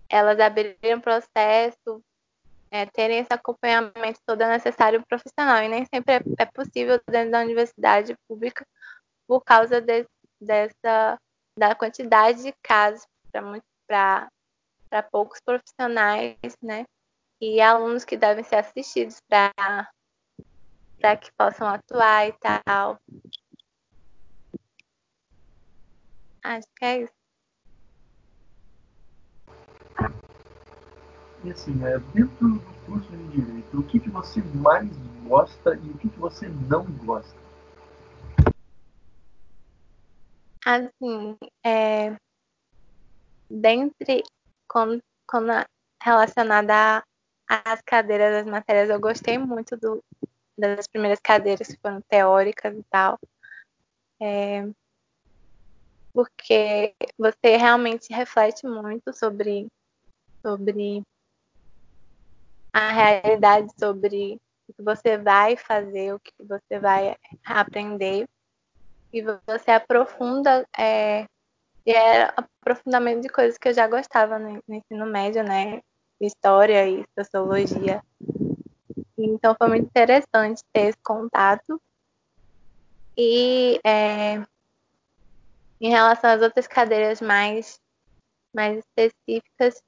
[0.09, 2.03] elas abrirem um processo,
[2.71, 5.63] é, terem esse acompanhamento todo necessário profissional.
[5.63, 8.67] E nem sempre é, é possível dentro da universidade pública
[9.29, 10.05] por causa de,
[10.41, 11.17] dessa
[11.57, 13.07] da quantidade de casos
[13.87, 16.85] para poucos profissionais, né?
[17.41, 22.99] E alunos que devem ser assistidos para que possam atuar e tal.
[26.43, 27.21] Acho que é isso.
[31.43, 34.91] E assim, é, dentro do curso de Direito, o que, que você mais
[35.27, 37.50] gosta e o que, que você não gosta?
[40.71, 42.17] Assim, é,
[43.51, 44.23] dentre,
[44.69, 45.51] quando, quando
[46.01, 47.03] relacionada
[47.49, 50.01] às cadeiras das matérias, eu gostei muito do,
[50.57, 53.19] das primeiras cadeiras que foram teóricas e tal.
[54.23, 54.65] É,
[56.13, 59.67] porque você realmente reflete muito sobre,
[60.41, 61.03] sobre
[62.73, 68.29] a realidade, sobre o que você vai fazer, o que você vai aprender.
[69.13, 71.27] E você aprofunda, é,
[71.85, 75.81] e é aprofundamento de coisas que eu já gostava no, no ensino médio, né?
[76.21, 78.03] História e sociologia.
[79.19, 81.81] Então foi muito interessante ter esse contato.
[83.17, 84.43] E é,
[85.81, 87.81] em relação às outras cadeiras mais,
[88.55, 89.83] mais específicas,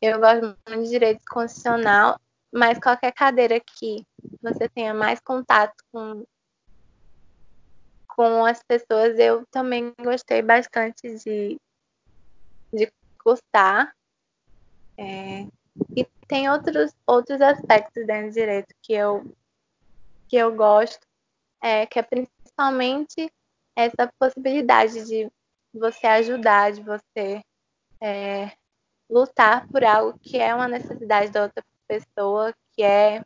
[0.00, 2.18] eu gosto muito de direito constitucional,
[2.52, 4.06] mas qualquer cadeira que
[4.40, 6.24] você tenha mais contato com,
[8.20, 11.58] com as pessoas, eu também gostei bastante de,
[12.70, 12.92] de
[13.24, 13.96] cursar.
[14.98, 15.46] É,
[15.96, 19.24] e tem outros, outros aspectos dentro do direito que eu,
[20.28, 21.00] que eu gosto,
[21.62, 23.32] é, que é principalmente
[23.74, 25.32] essa possibilidade de
[25.72, 27.42] você ajudar, de você
[28.02, 28.52] é,
[29.08, 33.24] lutar por algo que é uma necessidade da outra pessoa, que é,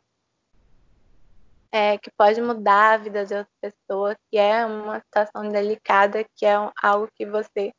[1.75, 6.45] é, que pode mudar a vida de outra pessoa, que é uma situação delicada, que
[6.45, 7.73] é algo que você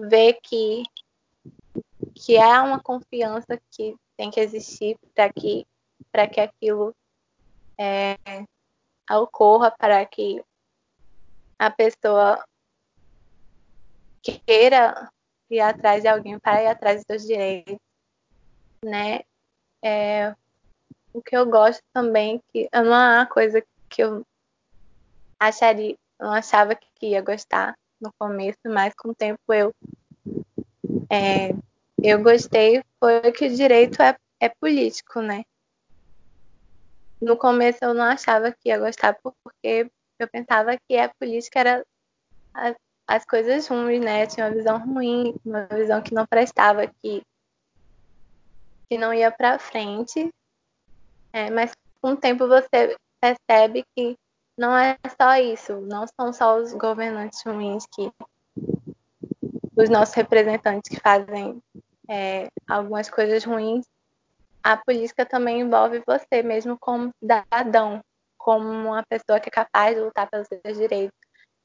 [0.00, 0.84] vê que
[2.14, 5.66] que é uma confiança que tem que existir para que
[6.32, 6.94] que aquilo
[7.76, 8.16] é,
[9.10, 10.40] ocorra, para que
[11.58, 12.44] a pessoa
[14.22, 15.10] queira
[15.50, 17.78] ir atrás de alguém para ir atrás dos seus direitos,
[18.84, 19.22] né?
[19.82, 20.36] É,
[21.12, 24.24] o que eu gosto também, que não é uma coisa que eu
[25.38, 29.74] acharia, não achava que ia gostar no começo, mas com o tempo eu
[31.10, 31.50] é,
[32.02, 35.42] eu gostei, foi que o direito é, é político, né?
[37.20, 41.86] No começo eu não achava que ia gostar porque eu pensava que a política era
[42.54, 44.22] as, as coisas ruins, né?
[44.22, 47.22] Eu tinha uma visão ruim, uma visão que não prestava, que,
[48.88, 50.30] que não ia para frente.
[51.32, 54.16] É, mas com o tempo você percebe que
[54.56, 58.12] não é só isso, não são só os governantes ruins que
[59.76, 61.62] os nossos representantes que fazem
[62.08, 63.86] é, algumas coisas ruins.
[64.62, 68.02] A política também envolve você mesmo como cidadão,
[68.36, 71.16] como uma pessoa que é capaz de lutar pelos seus direitos.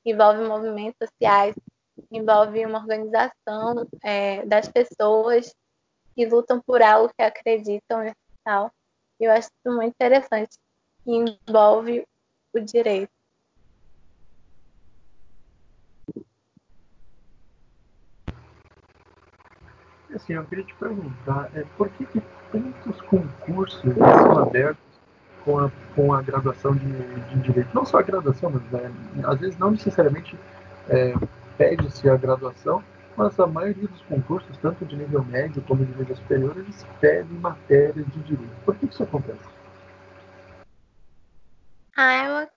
[0.05, 1.55] Envolve movimentos sociais,
[2.11, 5.53] envolve uma organização é, das pessoas
[6.16, 8.13] que lutam por algo que acreditam e
[8.43, 8.72] tal.
[9.20, 10.57] Eu acho isso muito interessante.
[11.05, 12.05] E envolve
[12.53, 13.09] o direito.
[20.13, 24.86] Assim, eu queria te perguntar, é, por que, que tantos concursos são abertos
[25.45, 27.70] com a, com a graduação de, de Direito.
[27.74, 28.91] Não só a graduação, mas é,
[29.26, 30.38] às vezes não necessariamente
[30.89, 31.13] é,
[31.57, 32.84] pede-se a graduação,
[33.16, 37.38] mas a maioria dos concursos, tanto de nível médio como de nível superior, eles pedem
[37.39, 38.66] matérias de direito.
[38.66, 39.55] Por que isso acontece?
[41.95, 42.51] Ah, ela,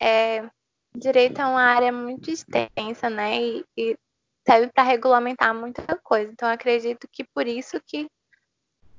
[0.00, 0.50] é,
[0.94, 3.40] direito é uma área muito extensa, né?
[3.40, 3.98] E, e
[4.46, 6.30] serve para regulamentar muita coisa.
[6.30, 8.06] Então, acredito que por isso que,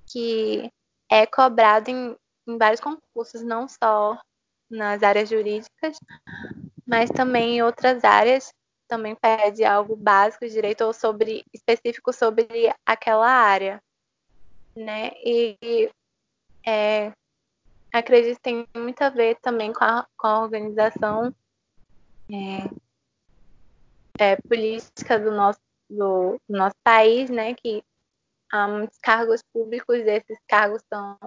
[0.07, 0.71] que
[1.09, 2.15] é cobrado em,
[2.47, 4.19] em vários concursos, não só
[4.69, 5.97] nas áreas jurídicas,
[6.85, 8.51] mas também em outras áreas.
[8.93, 12.47] Também pede algo básico de direito ou sobre específico sobre
[12.85, 13.81] aquela área,
[14.75, 15.09] né?
[15.25, 15.89] E
[16.63, 17.11] é,
[17.91, 21.33] acredito que tem muito a ver também com a, com a organização
[22.31, 22.69] é,
[24.19, 27.55] é, política do nosso, do, do nosso país, né?
[27.55, 27.83] Que
[28.51, 31.17] há muitos cargos públicos, esses cargos são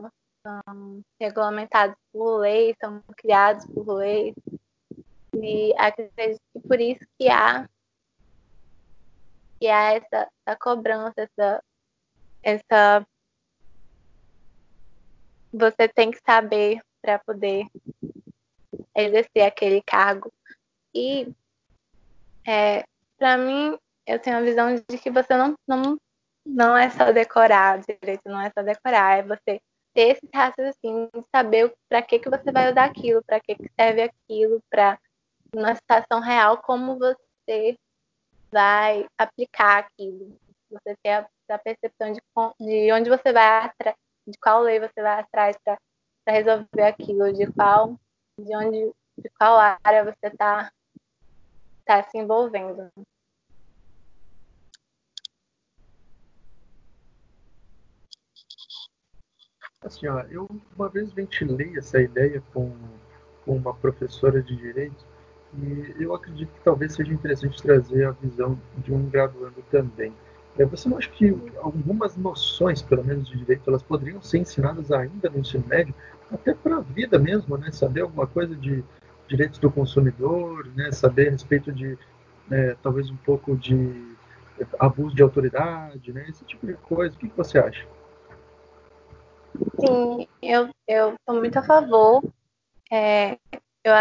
[0.46, 4.32] são regulamentados por lei, são criados por lei.
[5.42, 7.68] E acredito que por isso que há,
[9.60, 11.64] que há essa, essa cobrança, essa,
[12.42, 13.06] essa.
[15.52, 17.66] Você tem que saber para poder
[18.94, 20.32] exercer aquele cargo.
[20.94, 21.32] E
[22.46, 22.84] é,
[23.18, 25.98] para mim, eu tenho a visão de que você não, não,
[26.44, 29.60] não é só decorar, direito não é só decorar, é você
[29.92, 33.70] ter esse raciocínio de saber para que, que você vai usar aquilo, para que, que
[33.78, 34.98] serve aquilo, para
[35.54, 37.76] uma situação real, como você
[38.50, 40.38] vai aplicar aquilo.
[40.70, 42.20] Você ter a, a percepção de,
[42.58, 45.78] de onde você vai atrás, de qual lei você vai atrás para
[46.28, 47.98] resolver aquilo, de qual,
[48.38, 50.70] de onde, de qual área você está
[51.84, 52.90] tá se envolvendo.
[59.80, 62.76] Assim, ó, eu uma vez ventilei essa ideia com,
[63.44, 65.06] com uma professora de direito
[65.58, 70.12] e eu acredito que talvez seja interessante trazer a visão de um graduando também.
[70.58, 74.90] É, você não acha que algumas noções, pelo menos de direito, elas poderiam ser ensinadas
[74.90, 75.94] ainda no ensino médio,
[76.32, 77.70] até para a vida mesmo, né?
[77.70, 78.82] Saber alguma coisa de
[79.28, 80.90] direitos do consumidor, né?
[80.92, 81.98] Saber a respeito de
[82.48, 84.16] né, talvez um pouco de
[84.78, 86.26] abuso de autoridade, né?
[86.28, 87.14] Esse tipo de coisa.
[87.14, 87.86] O que, você acha?
[89.80, 92.22] Sim, eu estou muito a favor.
[92.90, 93.38] É,
[93.84, 93.92] eu,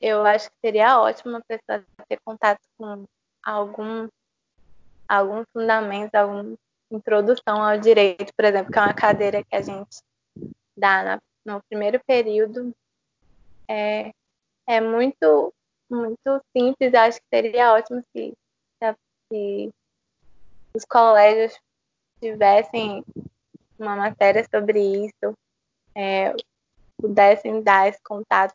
[0.00, 3.04] eu acho que seria ótimo a pessoa ter contato com
[3.42, 4.08] algum,
[5.08, 6.56] algum fundamento, alguma
[6.90, 9.98] introdução ao direito, por exemplo, que é uma cadeira que a gente
[10.76, 12.74] dá na, no primeiro período.
[13.68, 14.12] É,
[14.66, 15.52] é muito,
[15.90, 16.92] muito simples.
[16.92, 18.32] Eu acho que seria ótimo se,
[19.32, 19.70] se
[20.74, 21.58] os colégios
[22.20, 23.04] tivessem
[23.78, 25.34] uma matéria sobre isso,
[25.94, 26.34] é,
[26.98, 28.54] pudessem dar esse contato,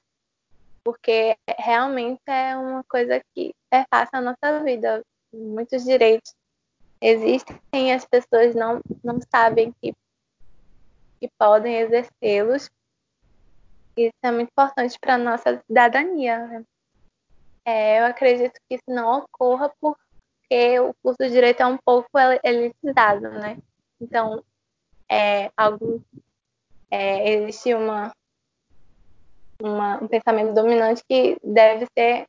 [0.84, 5.04] porque realmente é uma coisa que perpassa a nossa vida.
[5.34, 6.34] Muitos direitos
[7.02, 9.94] existem e as pessoas não, não sabem que,
[11.20, 12.70] que podem exercê-los.
[13.98, 16.48] Isso é muito importante para a nossa cidadania.
[16.48, 16.66] Né?
[17.66, 22.10] É, eu acredito que isso não ocorra porque o curso de direito é um pouco
[22.44, 23.58] elitizado, né?
[24.00, 24.44] Então,
[25.10, 26.02] é, algum,
[26.90, 28.14] é, existe uma,
[29.62, 32.26] uma, um pensamento dominante que deve ser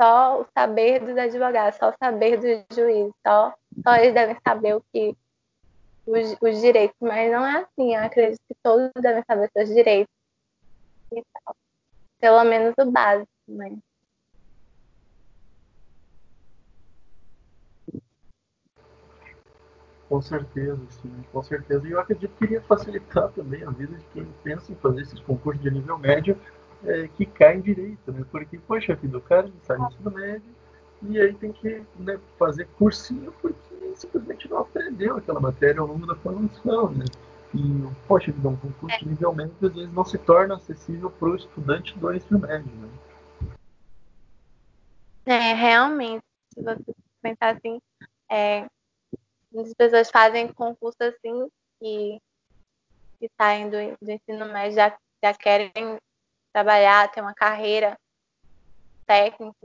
[0.00, 4.74] só o saber dos advogados, só o saber dos juízes, só, só eles devem saber
[4.74, 5.16] o que
[6.06, 7.94] os, os direitos, mas não é assim.
[7.94, 10.12] Eu acredito que todos devem saber seus direitos.
[12.18, 13.76] Pelo menos o básico, né?
[20.12, 21.88] Com certeza, sim, com certeza.
[21.88, 25.18] E eu acredito que iria facilitar também a vida de quem pensa em fazer esses
[25.20, 26.38] concursos de nível médio
[26.84, 28.22] é, que caem direito, né?
[28.30, 30.54] Porque, poxa vida, o cara sai do ensino médio
[31.00, 33.56] e aí tem que né, fazer cursinho porque
[33.94, 37.06] simplesmente não aprendeu aquela matéria ao longo da formação, né?
[37.54, 41.30] E, poxa vida, um concurso de nível médio às vezes não se torna acessível para
[41.30, 42.88] o estudante do ensino médio, né?
[45.24, 47.80] É, realmente, se você pensar assim,
[48.30, 48.66] é,
[49.52, 51.48] Muitas pessoas fazem concurso assim
[51.80, 52.18] e,
[53.20, 55.70] e saem do, do ensino médio já, já querem
[56.52, 57.98] trabalhar, ter uma carreira
[59.06, 59.56] técnica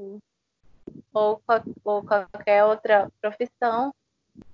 [1.13, 1.41] ou,
[1.83, 3.93] ou qualquer outra profissão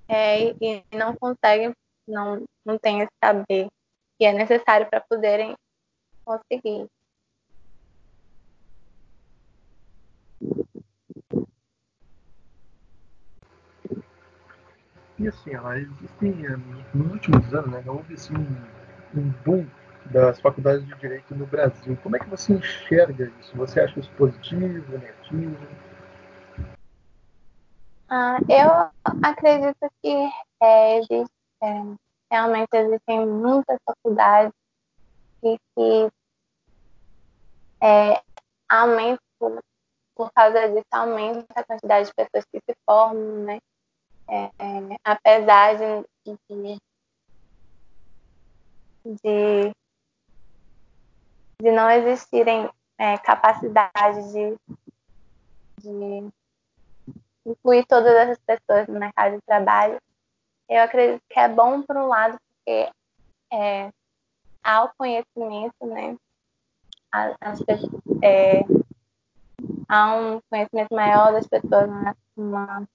[0.07, 1.73] é, e, e não conseguem,
[2.07, 3.67] não, não têm esse saber
[4.17, 5.55] que é necessário para poderem
[6.23, 6.87] conseguir.
[15.23, 16.57] E assim, ó, existem, eh,
[16.93, 19.65] nos últimos anos, né, houve assim, um, um boom
[20.11, 21.97] das faculdades de Direito no Brasil.
[22.03, 23.55] Como é que você enxerga isso?
[23.55, 25.55] Você acha isso positivo, negativo?
[28.09, 30.29] Ah, eu acredito que
[30.61, 31.31] é, existe,
[31.63, 31.81] é,
[32.29, 34.51] realmente existem muitas faculdades
[35.41, 36.11] e que
[37.81, 38.21] é,
[40.15, 43.59] por causa disso, aumenta a quantidade de pessoas que se formam, né?
[44.33, 44.49] É,
[45.03, 46.79] apesar de, de,
[49.05, 49.71] de,
[51.61, 52.67] de não existirem
[52.97, 54.57] é, capacidades de,
[55.79, 56.31] de
[57.45, 60.01] incluir todas essas pessoas no mercado de trabalho,
[60.67, 62.89] eu acredito que é bom por um lado, porque
[63.51, 63.91] é,
[64.63, 66.17] há o conhecimento, né?
[67.11, 67.61] As,
[68.23, 68.61] é,
[69.87, 71.87] há um conhecimento maior das pessoas,
[72.35, 72.87] uma,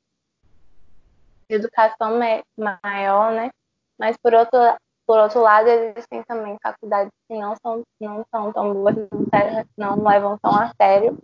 [1.48, 2.18] educação
[2.56, 3.50] maior, né?
[3.98, 4.58] Mas por outro,
[5.06, 8.94] por outro lado, existem também faculdades que não são, não são tão boas,
[9.76, 11.18] não, não levam tão a sério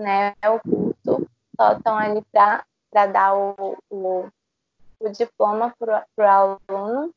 [0.00, 2.64] né, o curso, só estão ali para
[3.06, 4.28] dar o, o,
[4.98, 6.22] o diploma para o
[6.70, 7.14] aluno,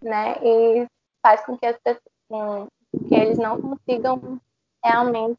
[0.00, 0.34] né?
[0.42, 0.86] E
[1.22, 4.40] faz com que, as que eles não consigam
[4.84, 5.38] realmente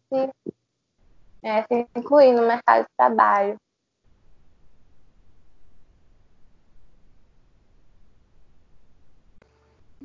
[1.43, 3.57] é, se incluir no mercado de trabalho.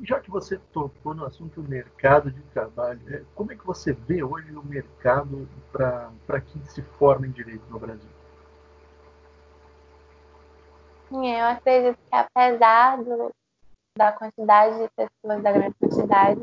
[0.01, 4.23] Já que você tocou no assunto mercado de trabalho, é, como é que você vê
[4.23, 8.09] hoje o mercado para quem se forma em direito no Brasil?
[11.11, 13.31] Eu acredito que apesar do,
[13.97, 16.41] da quantidade de pessoas, da grande quantidade,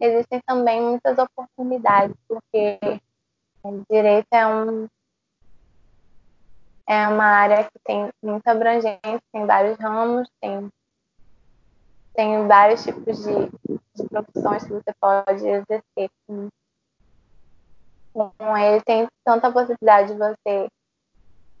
[0.00, 2.78] existem também muitas oportunidades, porque
[3.90, 4.88] direito é um
[6.88, 10.68] é uma área que tem muita abrangência, tem vários ramos, tem,
[12.14, 13.34] tem vários tipos de,
[13.94, 16.10] de profissões que você pode exercer.
[18.12, 20.68] Com ele tem tanta possibilidade de você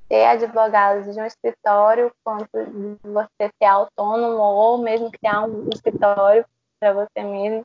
[0.08, 6.44] ser advogado de um escritório, quanto de você ser autônomo, ou mesmo criar um escritório
[6.80, 7.62] para você mesmo,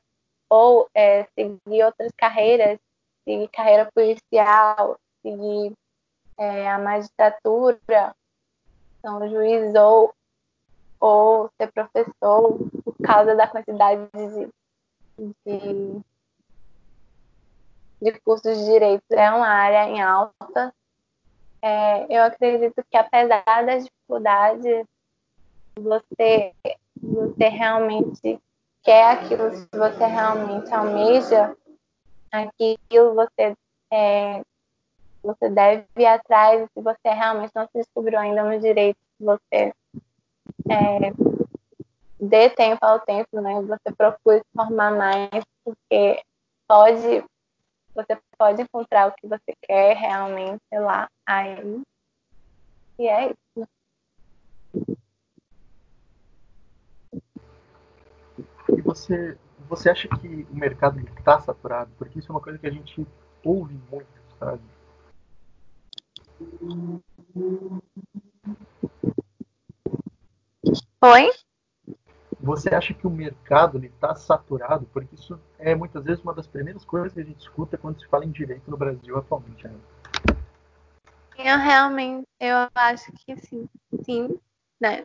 [0.48, 2.78] ou é, seguir outras carreiras,
[3.24, 5.72] seguir carreira policial, seguir
[6.38, 8.14] é, a magistratura,
[8.98, 10.14] então juiz ou,
[11.00, 12.58] ou ser professor
[13.06, 14.48] causa da quantidade de,
[15.46, 16.00] de,
[18.02, 19.04] de cursos de direito.
[19.10, 20.74] É uma área em alta.
[21.62, 24.86] É, eu acredito que apesar das dificuldades,
[25.78, 26.52] você,
[27.00, 28.40] você realmente
[28.82, 31.56] quer aquilo, se você realmente almeja
[32.30, 33.56] aquilo, você
[33.90, 34.42] é,
[35.22, 39.72] você deve ir atrás, se você realmente não se descobriu ainda no direito, você
[40.68, 41.12] é,
[42.20, 43.60] dê tempo ao tempo, né?
[43.62, 46.22] Você procure se formar mais, porque
[46.68, 47.24] pode,
[47.94, 51.82] você pode encontrar o que você quer realmente lá aí.
[52.98, 53.68] E é isso.
[58.68, 59.38] E você,
[59.68, 61.90] você acha que o mercado está saturado?
[61.98, 63.06] Porque isso é uma coisa que a gente
[63.44, 64.08] ouve muito,
[64.38, 64.62] sabe?
[71.02, 71.45] Oi?
[72.46, 74.86] Você acha que o mercado está saturado?
[74.92, 78.06] Porque isso é muitas vezes uma das primeiras coisas que a gente escuta quando se
[78.06, 79.66] fala em direito no Brasil atualmente.
[79.66, 79.74] Né?
[81.36, 83.68] Eu realmente, eu acho que sim,
[84.04, 84.38] sim,
[84.80, 85.04] né?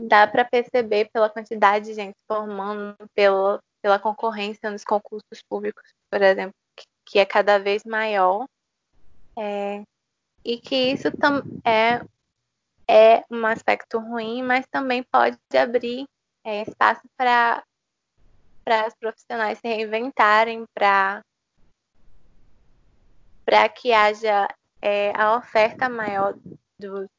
[0.00, 6.22] Dá para perceber pela quantidade de gente formando, pela, pela concorrência nos concursos públicos, por
[6.22, 6.54] exemplo,
[7.04, 8.46] que é cada vez maior.
[9.36, 9.82] É,
[10.44, 11.08] e que isso
[11.64, 12.00] é,
[12.88, 16.06] é um aspecto ruim, mas também pode abrir
[16.46, 17.64] é, espaço para
[18.86, 21.24] os profissionais se reinventarem, para
[23.74, 24.46] que haja
[24.80, 26.34] é, a oferta maior
[26.78, 27.10] do,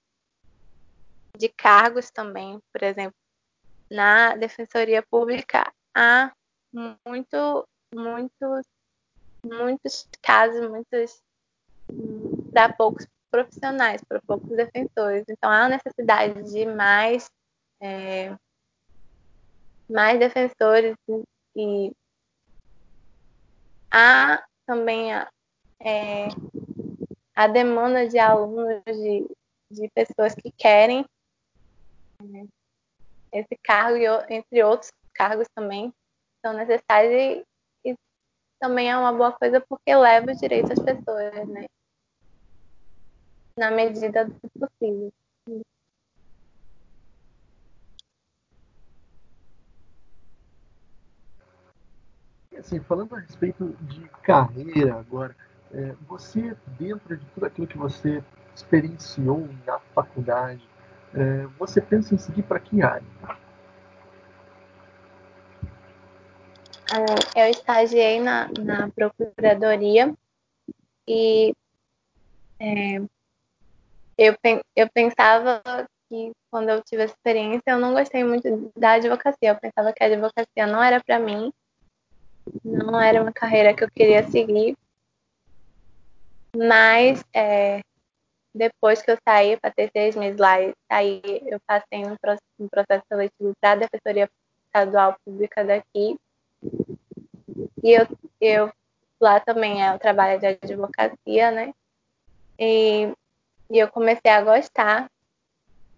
[1.37, 3.15] de cargos também, por exemplo,
[3.91, 6.31] na Defensoria Pública há
[6.73, 8.65] muito, muitos,
[9.43, 11.21] muitos casos, muitos
[12.51, 15.25] para poucos profissionais, para poucos defensores.
[15.29, 17.29] Então há necessidade de mais,
[17.81, 18.35] é,
[19.89, 20.95] mais defensores
[21.55, 21.91] e
[23.91, 25.29] há também a,
[25.79, 26.27] é,
[27.35, 29.27] a demanda de alunos, de,
[29.71, 31.05] de pessoas que querem
[32.21, 32.47] né,
[33.31, 35.93] esse cargo, e, entre outros cargos também,
[36.45, 37.45] são necessários e,
[37.89, 37.95] e
[38.59, 41.65] também é uma boa coisa porque leva o direito às pessoas, né?
[43.57, 45.11] na medida do possível.
[52.57, 55.35] Assim, falando a respeito de carreira agora,
[55.71, 58.23] é, você, dentro de tudo aquilo que você
[58.55, 60.67] experienciou na faculdade,
[61.13, 63.05] é, você pensa em seguir para que área?
[67.35, 70.15] Eu estagiei na, na procuradoria
[71.07, 71.53] e
[72.59, 72.97] é,
[74.17, 74.35] eu,
[74.75, 75.61] eu pensava
[76.09, 79.49] que quando eu tive essa experiência, eu não gostei muito da advocacia.
[79.49, 81.51] Eu pensava que a advocacia não era para mim,
[82.63, 84.77] não era uma carreira que eu queria seguir.
[86.55, 87.81] Mas é,
[88.53, 93.03] depois que eu saí, passei seis meses lá e saí, eu passei no processo, processo
[93.07, 94.29] seletivo para a Defensoria
[94.65, 96.17] Estadual Pública daqui.
[97.83, 98.07] E eu,
[98.41, 98.71] eu
[99.19, 101.73] lá também é o trabalho de advocacia, né?
[102.59, 103.13] E
[103.69, 105.11] e eu comecei a gostar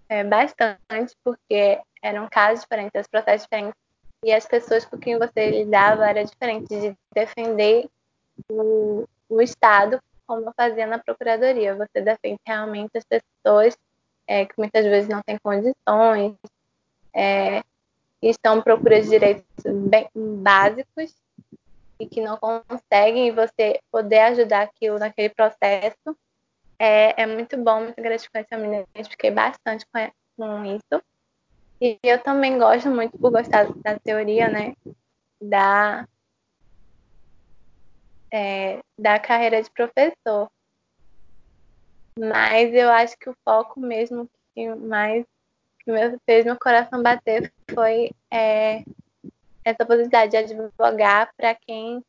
[0.07, 3.79] é, bastante, porque eram casos diferentes, processos diferentes,
[4.23, 7.89] e as pessoas com quem você lidava era diferente de defender
[8.49, 11.75] o, o Estado como eu fazia na Procuradoria.
[11.75, 13.75] Você defende realmente as pessoas
[14.27, 16.35] é, que muitas vezes não têm condições,
[17.11, 17.63] é,
[18.21, 21.15] estão procurando direitos bem básicos
[21.99, 26.15] e que não conseguem, e você poder ajudar aquilo naquele processo
[26.77, 28.47] é, é muito bom, muito gratificante.
[28.51, 31.03] Eu me identifiquei bastante com, com isso.
[31.81, 34.75] E eu também gosto muito, por gostar da teoria, né,
[35.41, 36.07] da,
[38.31, 40.51] é, da carreira de professor.
[42.19, 45.25] Mas eu acho que o foco mesmo que mais
[45.79, 45.91] que
[46.25, 48.83] fez meu coração bater foi é,
[49.63, 52.03] essa possibilidade de advogar para quem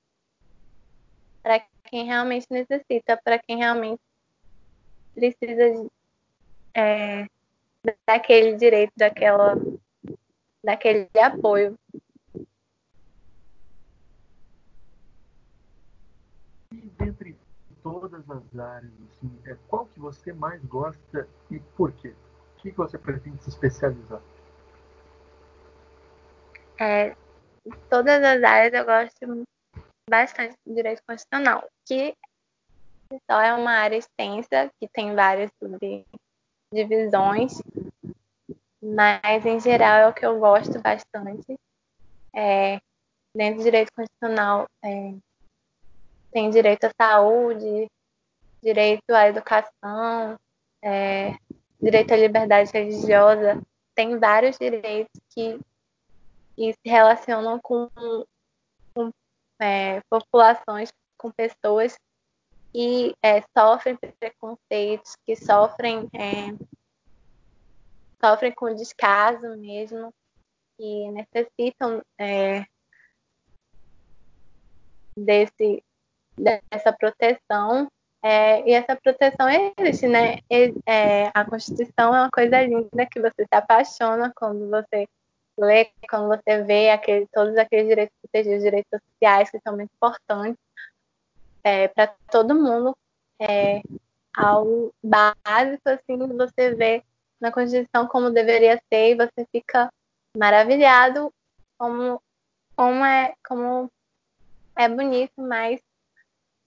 [1.43, 4.01] para quem realmente necessita, para quem realmente
[5.15, 5.91] precisa de,
[6.75, 7.27] é,
[8.07, 9.55] daquele direito, daquela,
[10.65, 11.79] daquele apoio.
[16.73, 17.37] E dentre
[17.83, 22.15] todas as áreas, assim, é, qual que você mais gosta e por quê?
[22.57, 24.21] O que você pretende se especializar?
[26.79, 27.17] É,
[27.89, 29.45] todas as áreas eu gosto
[30.09, 32.15] bastante do direito constitucional, que
[33.31, 35.51] só é uma área extensa, que tem várias
[36.71, 37.61] subdivisões,
[38.81, 41.59] mas em geral é o que eu gosto bastante.
[42.35, 42.81] É,
[43.35, 45.15] dentro do direito constitucional é,
[46.33, 47.91] tem direito à saúde,
[48.63, 50.39] direito à educação,
[50.83, 51.37] é,
[51.81, 53.61] direito à liberdade religiosa,
[53.95, 55.59] tem vários direitos que,
[56.55, 57.89] que se relacionam com,
[58.95, 59.11] com
[59.61, 61.97] é, populações, com pessoas
[62.73, 66.55] que é, sofrem preconceitos, que sofrem, é,
[68.25, 70.13] sofrem com descaso mesmo,
[70.77, 72.65] que necessitam é,
[75.17, 75.83] desse,
[76.37, 77.89] dessa proteção.
[78.23, 79.49] É, e essa proteção
[79.79, 80.39] existe, né?
[80.87, 85.07] É, a Constituição é uma coisa linda que você se apaixona quando você
[85.59, 90.61] lê, quando você vê aquele, todos aqueles direitos protegidos, direitos sociais que são muito importantes
[91.63, 92.97] é, para todo mundo.
[93.41, 93.81] É,
[94.35, 97.03] ao básico, assim, você vê
[97.41, 99.93] na Constituição como deveria ser e você fica
[100.37, 101.33] maravilhado
[101.79, 102.23] como,
[102.77, 103.91] como, é, como
[104.77, 105.81] é bonito, mas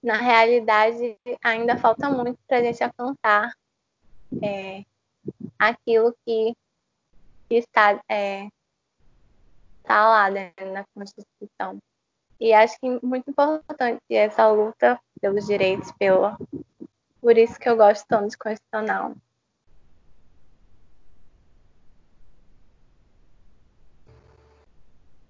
[0.02, 3.54] na realidade ainda falta muito para a gente alcançar
[4.42, 4.84] é,
[5.58, 6.54] aquilo que,
[7.48, 8.50] que está, é,
[9.78, 11.80] está lá dentro da Constituição.
[12.44, 16.38] E acho que muito importante essa luta pelos direitos, pela...
[17.22, 19.16] por isso que eu gosto tanto de Constitucional.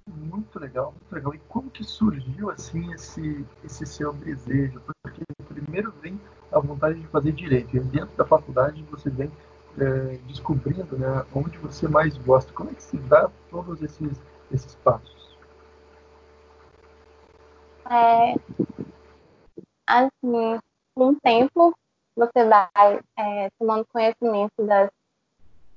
[0.08, 1.36] Muito legal, muito legal.
[1.36, 4.82] E como que surgiu assim esse, esse seu desejo?
[5.04, 6.20] Porque primeiro vem
[6.52, 9.32] a vontade de fazer direito, e dentro da faculdade você vem
[9.78, 12.52] é, descobrindo né, onde você mais gosta.
[12.54, 14.20] Como é que se dá todos esses,
[14.52, 15.23] esses passos?
[17.94, 18.34] É,
[19.86, 20.60] assim,
[20.96, 21.78] com o tempo,
[22.16, 24.90] você vai é, tomando conhecimento das,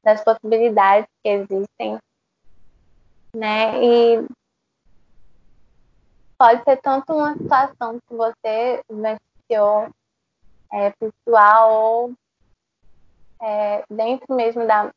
[0.03, 1.99] das possibilidades que existem,
[3.35, 3.85] né?
[3.85, 4.27] E
[6.39, 9.91] pode ser tanto uma situação que você vivenciou
[10.73, 12.15] é, pessoal ou
[13.43, 14.91] é, dentro mesmo da,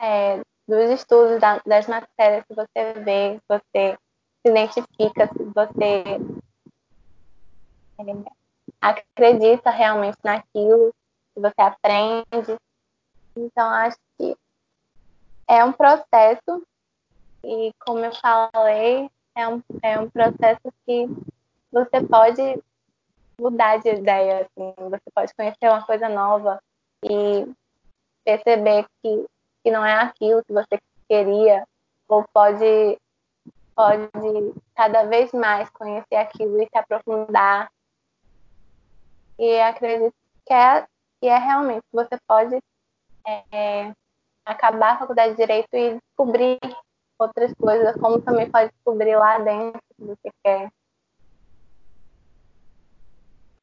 [0.00, 3.96] é, dos estudos, da, das matérias que você vê, você
[4.44, 6.04] se identifica, se você
[7.98, 8.04] é,
[8.80, 10.92] acredita realmente naquilo
[11.34, 12.58] que você aprende.
[13.34, 14.36] Então, acho que
[15.48, 16.62] é um processo,
[17.42, 21.08] e como eu falei, é um, é um processo que
[21.72, 22.62] você pode
[23.40, 26.62] mudar de ideia, assim, você pode conhecer uma coisa nova
[27.02, 27.50] e
[28.24, 29.26] perceber que,
[29.62, 30.78] que não é aquilo que você
[31.08, 31.66] queria,
[32.08, 32.98] ou pode
[33.74, 34.08] pode
[34.74, 37.70] cada vez mais conhecer aquilo e se aprofundar.
[39.38, 40.14] E acredito
[40.46, 40.86] que é,
[41.20, 42.58] que é realmente você pode
[43.26, 43.92] é,
[44.44, 46.58] acabar a faculdade de Direito e descobrir
[47.18, 50.70] outras coisas, como também pode descobrir lá dentro que você quer.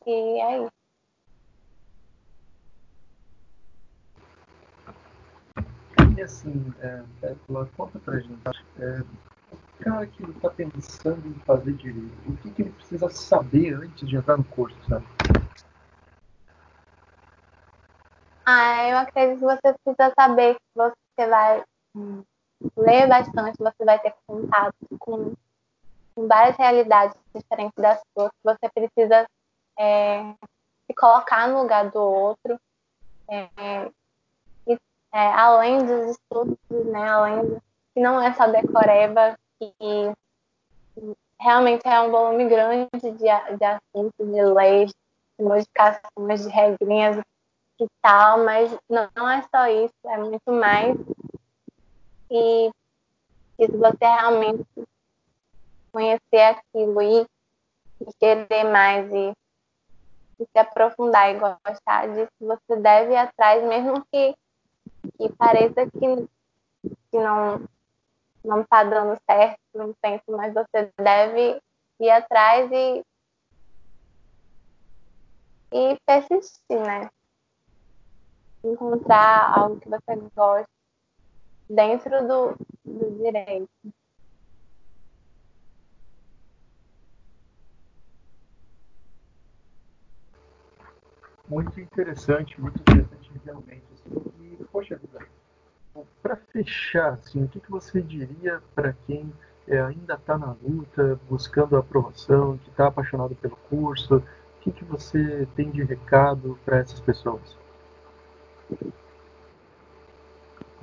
[0.06, 0.72] E é isso.
[6.18, 7.36] E assim, é, é,
[7.78, 8.42] conta pra gente,
[8.80, 9.04] é,
[9.82, 14.16] cara que está pensando em fazer direito, o que, que ele precisa saber antes de
[14.16, 15.06] entrar no curso, sabe?
[18.46, 21.64] Ah, eu acredito que você precisa saber que você vai
[22.78, 25.34] ler bastante, você vai ter contato com,
[26.16, 29.26] várias realidades diferentes das suas, você precisa
[29.80, 30.34] é,
[30.86, 32.60] se colocar no lugar do outro,
[33.28, 33.50] é,
[35.14, 37.60] é, além dos estudos, né, além
[37.94, 40.14] que não é só decoreba, que
[41.40, 44.92] realmente é um volume grande de, de assuntos, de leis,
[45.38, 47.18] de modificações, de regrinhas
[47.80, 50.98] e tal, mas não, não é só isso, é muito mais.
[52.30, 52.72] E,
[53.60, 54.66] se você realmente
[55.92, 57.28] conhecer aquilo e,
[58.02, 59.34] e querer mais e,
[60.40, 64.36] e, se aprofundar e gostar disso, você deve ir atrás, mesmo que,
[65.18, 66.28] que pareça que,
[67.12, 67.68] que não
[68.44, 71.62] não está dando certo no tempo, mas você deve
[72.00, 73.04] ir atrás e,
[75.74, 77.10] e persistir, né?
[78.64, 80.70] Encontrar algo que você gosta
[81.70, 83.70] dentro do, do direito.
[91.48, 93.86] Muito interessante, muito interessante realmente.
[93.94, 95.20] Assim, e, poxa vida,
[96.22, 99.32] para fechar, assim, o que, que você diria para quem
[99.68, 104.18] é, ainda está na luta, buscando a aprovação, que está apaixonado pelo curso?
[104.18, 107.58] O que, que você tem de recado para essas pessoas?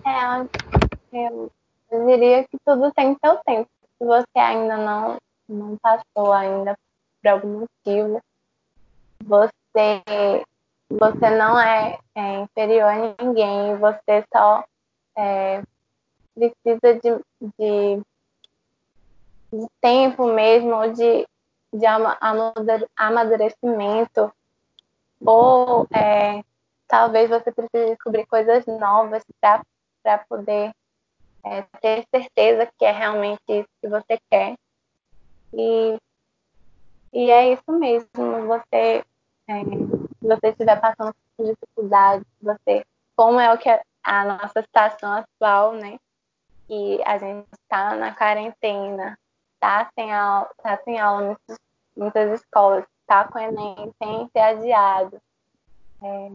[0.05, 0.41] É,
[1.13, 1.51] eu,
[1.91, 3.69] eu diria que tudo tem seu tempo.
[3.99, 6.77] Se você ainda não, não passou ainda
[7.23, 8.21] por algum motivo,
[9.25, 10.03] você,
[10.89, 14.65] você não é, é inferior a ninguém, você só
[15.19, 15.63] é,
[16.33, 17.25] precisa de,
[17.59, 18.03] de,
[19.53, 21.27] de, tempo mesmo, de,
[21.73, 21.87] de
[22.97, 24.33] amadurecimento,
[25.27, 26.45] ou é,
[26.87, 30.73] talvez você precise descobrir coisas novas para poder
[31.45, 34.55] é, ter certeza que é realmente isso que você quer.
[35.53, 35.99] E,
[37.13, 39.05] e é isso mesmo, você,
[39.49, 42.85] é, se você estiver passando por dificuldade, você,
[43.17, 43.69] como é o que
[44.03, 45.99] a nossa situação atual, né?
[46.67, 49.19] Que a gente está na quarentena,
[49.55, 51.55] está sem aula, tá sem aula em
[51.97, 55.21] muitas escolas, está com o Enem sem ser adiado.
[56.03, 56.31] É,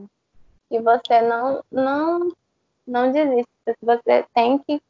[0.72, 2.32] e você não, não,
[2.86, 3.51] não desista.
[3.82, 4.82] Você tem que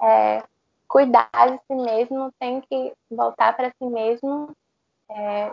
[0.00, 0.42] é,
[0.86, 4.54] cuidar de si mesmo, tem que voltar para si mesmo.
[5.10, 5.52] É,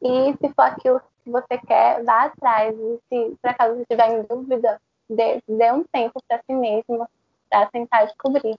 [0.00, 2.74] e se for aquilo que você quer, vá atrás.
[2.76, 4.80] E se por acaso você estiver em dúvida,
[5.14, 7.08] dê, dê um tempo para si mesmo
[7.48, 8.56] para tentar descobrir.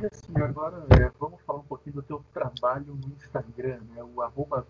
[0.00, 4.04] E assim, agora é, vamos falar um pouquinho do teu trabalho no Instagram, né?
[4.04, 4.64] o arroba.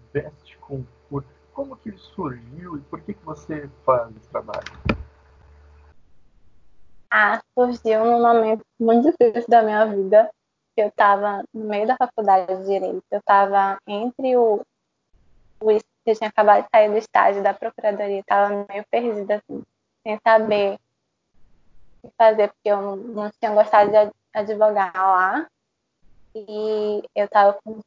[1.52, 4.64] Como que ele surgiu e por que, que você faz esse trabalho?
[7.10, 10.30] Ah, surgiu num momento muito difícil da minha vida,
[10.80, 14.64] eu estava no meio da faculdade de Direito, eu estava entre o,
[15.60, 15.70] o.
[15.70, 19.62] Eu tinha acabado de sair do estágio da Procuradoria, estava meio perdida, assim,
[20.02, 20.78] sem saber
[22.02, 25.46] o que fazer, porque eu não, tinha gostado de advogar lá.
[26.34, 27.80] E eu estava com,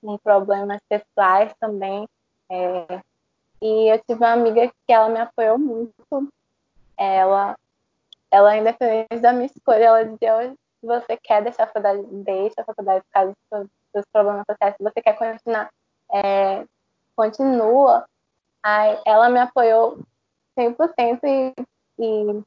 [0.00, 2.08] com problemas pessoais também.
[2.50, 3.02] É,
[3.60, 6.32] e eu tive uma amiga que ela me apoiou muito.
[6.96, 7.58] Ela,
[8.30, 12.64] ela independente da minha escolha, ela dizia, se você quer deixar a faculdade, deixa a
[12.64, 15.70] faculdade por causa dos seus problemas sociais, se você quer continuar,
[16.12, 16.64] é,
[17.14, 18.06] continua.
[18.62, 19.98] Aí ela me apoiou
[20.58, 21.54] 100% e,
[21.98, 22.44] e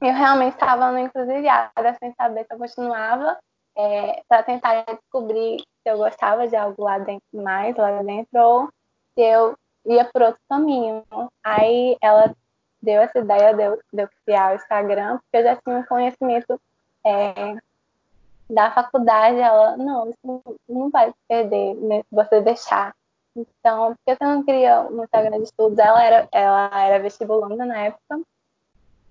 [0.00, 3.38] eu realmente estava no encruzilhada, sem saber se eu continuava,
[3.76, 8.68] é, para tentar descobrir se eu gostava de algo lá dentro, mais lá dentro, ou
[9.14, 9.56] se eu
[9.86, 11.04] ia por outro caminho.
[11.44, 12.34] Aí ela
[12.82, 16.60] deu essa ideia de de eu criar o Instagram, porque eu já tinha um conhecimento
[17.04, 17.56] é,
[18.50, 22.94] da faculdade, ela, não, isso não vai perder né, se você deixar.
[23.36, 25.78] Então, porque você não queria um Instagram de estudos?
[25.78, 28.20] Ela era, ela era vestibulanda na época,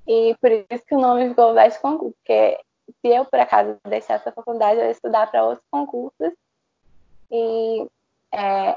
[0.06, 2.60] e por isso que o nome ficou Veste Concurso, porque
[3.02, 6.34] se eu, por acaso, deixasse a faculdade, eu ia estudar para outros concursos,
[7.32, 7.88] e
[8.34, 8.76] é,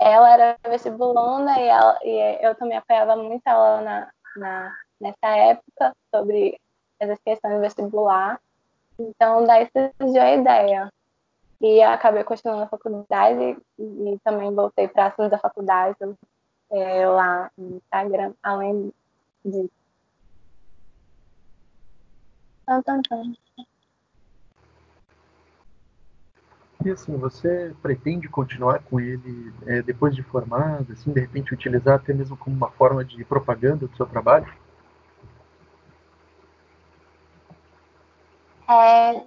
[0.00, 5.94] ela era vestibulanda e, ela, e eu também apoiava muito ela na, na, nessa época
[6.14, 6.58] sobre
[6.98, 8.40] essas questões vestibular.
[8.98, 9.68] Então, daí
[10.00, 10.92] surgiu a ideia.
[11.60, 15.96] E acabei continuando a faculdade e, e também voltei para assuntos da faculdade
[16.70, 18.92] é, lá no Instagram, além
[19.44, 19.70] disso.
[26.84, 31.96] E assim, você pretende continuar com ele é, depois de formado, assim, de repente utilizar
[31.96, 34.52] até mesmo como uma forma de propaganda do seu trabalho?
[38.68, 39.20] É,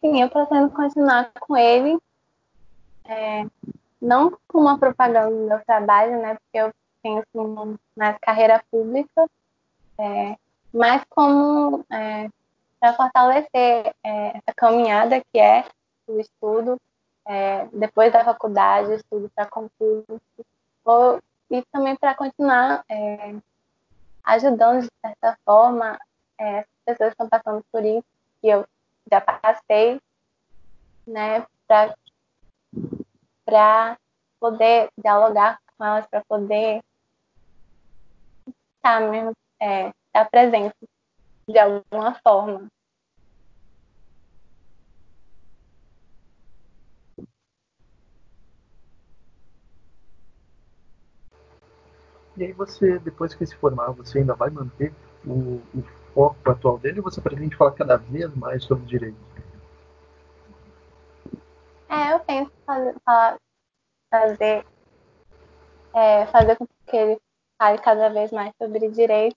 [0.00, 1.98] sim, eu pretendo continuar com ele,
[3.04, 3.44] é,
[4.00, 6.72] não como uma propaganda do meu trabalho, né, porque eu
[7.02, 9.28] penso na carreira pública,
[9.98, 10.36] é,
[10.72, 12.30] mas como é,
[12.78, 15.66] para fortalecer é, essa caminhada que é
[16.06, 16.80] o estudo,
[17.26, 20.20] é, depois da faculdade, estudo para concurso,
[20.84, 21.20] ou,
[21.50, 23.34] e também para continuar é,
[24.24, 25.98] ajudando de certa forma
[26.38, 28.04] é, as pessoas que estão passando por isso,
[28.40, 28.66] que eu
[29.10, 30.00] já passei,
[31.06, 31.46] né,
[33.44, 33.98] para
[34.38, 36.82] poder dialogar com elas, para poder
[38.76, 40.74] estar mesmo, é, estar presente
[41.48, 42.68] de alguma forma.
[52.36, 54.94] E aí você, depois que se formar, você ainda vai manter
[55.26, 59.16] o, o foco atual dele ou você pretende falar cada vez mais sobre direito?
[61.88, 62.94] É, eu penso fazer,
[64.10, 64.66] fazer,
[65.94, 67.20] é, fazer com que ele
[67.58, 69.36] fale cada vez mais sobre direito,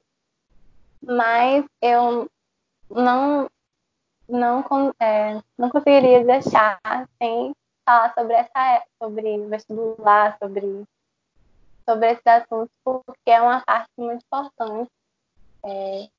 [1.01, 2.30] mas eu
[2.89, 3.49] não
[4.28, 4.63] não,
[4.99, 6.80] é, não conseguiria deixar
[7.21, 7.53] sem
[7.86, 10.84] falar sobre essa sobre vestibular, sobre
[11.88, 14.89] sobre esses assuntos, porque é uma parte muito importante
[15.65, 16.09] é,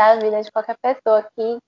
[0.00, 1.58] da vida de qualquer pessoa que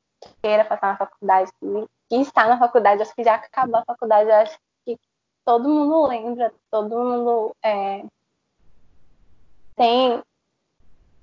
[0.40, 4.58] queira passar na faculdade, que, está na faculdade, acho que já acabou a faculdade, acho
[4.84, 4.98] que
[5.44, 8.02] todo mundo lembra, todo mundo é,
[9.76, 10.22] tem,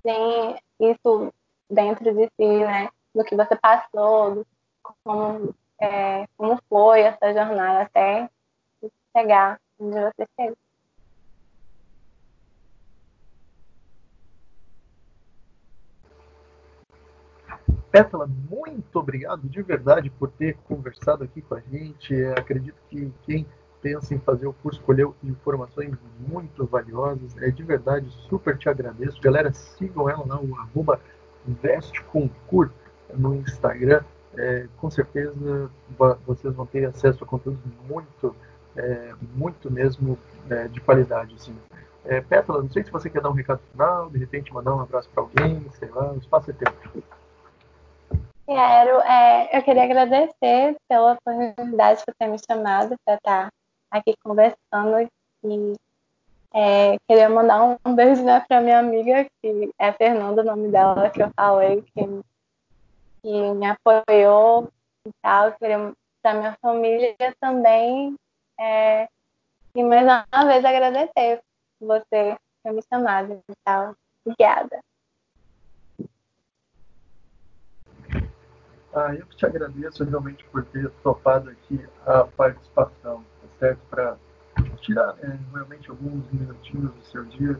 [0.04, 1.34] tem isso
[1.70, 2.90] dentro de si, né?
[3.16, 4.48] Do que você passou, do,
[5.04, 8.30] como, é, como foi essa jornada até
[9.18, 10.56] chegar onde você chega.
[17.92, 22.14] Pétala, muito obrigado de verdade por ter conversado aqui com a gente.
[22.14, 23.48] É, acredito que quem
[23.82, 27.36] pensa em fazer o curso colheu informações muito valiosas.
[27.38, 29.20] É de verdade, super te agradeço.
[29.22, 31.00] Galera, sigam ela lá, o arroba
[33.16, 34.04] no Instagram.
[34.38, 35.72] É, com certeza
[36.26, 38.36] vocês vão ter acesso a conteúdos muito,
[38.76, 40.18] é, muito mesmo
[40.48, 41.34] é, de qualidade.
[41.36, 41.56] Assim.
[42.06, 44.82] É, Pétala, não sei se você quer dar um recado final, de repente mandar um
[44.82, 47.04] abraço para alguém, sei lá, o espaço é tempo.
[48.50, 53.50] Quero, é, eu queria agradecer pela oportunidade por ter me chamado para estar
[53.92, 55.08] aqui conversando
[55.44, 55.76] e
[56.52, 61.12] é, queria mandar um, beijo né, para minha amiga, que é Fernanda, o nome dela,
[61.12, 62.02] que eu falei, que,
[63.22, 64.68] que me apoiou
[65.06, 65.52] e tal.
[65.52, 68.16] Queria para minha família também.
[68.60, 69.08] É,
[69.76, 71.40] e mais uma vez agradecer
[71.80, 73.94] você ter me chamado e tal.
[74.26, 74.80] Obrigada.
[78.94, 83.80] Ah, eu que te agradeço realmente por ter topado aqui a participação, tá certo?
[83.90, 84.18] Para
[84.82, 87.60] tirar é, realmente alguns minutinhos do seu dia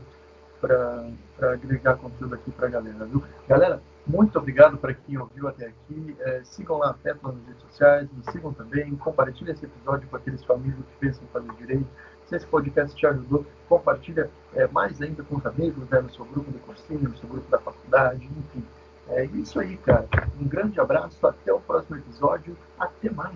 [0.60, 1.06] para
[1.52, 3.22] agregar conteúdo aqui para a galera, viu?
[3.48, 6.16] Galera, muito obrigado para quem ouviu até aqui.
[6.20, 10.16] É, sigam lá a Pétala nas redes sociais, me sigam também, compartilhem esse episódio com
[10.16, 11.86] aqueles famílias que pensam em fazer direito.
[12.26, 16.24] Se esse podcast te ajudou, compartilha é, mais ainda com os amigos, né, no seu
[16.24, 18.64] grupo do cursinho, no seu grupo da faculdade, enfim.
[19.08, 20.08] É isso aí, cara.
[20.40, 22.56] Um grande abraço, até o próximo episódio.
[22.78, 23.34] Até mais.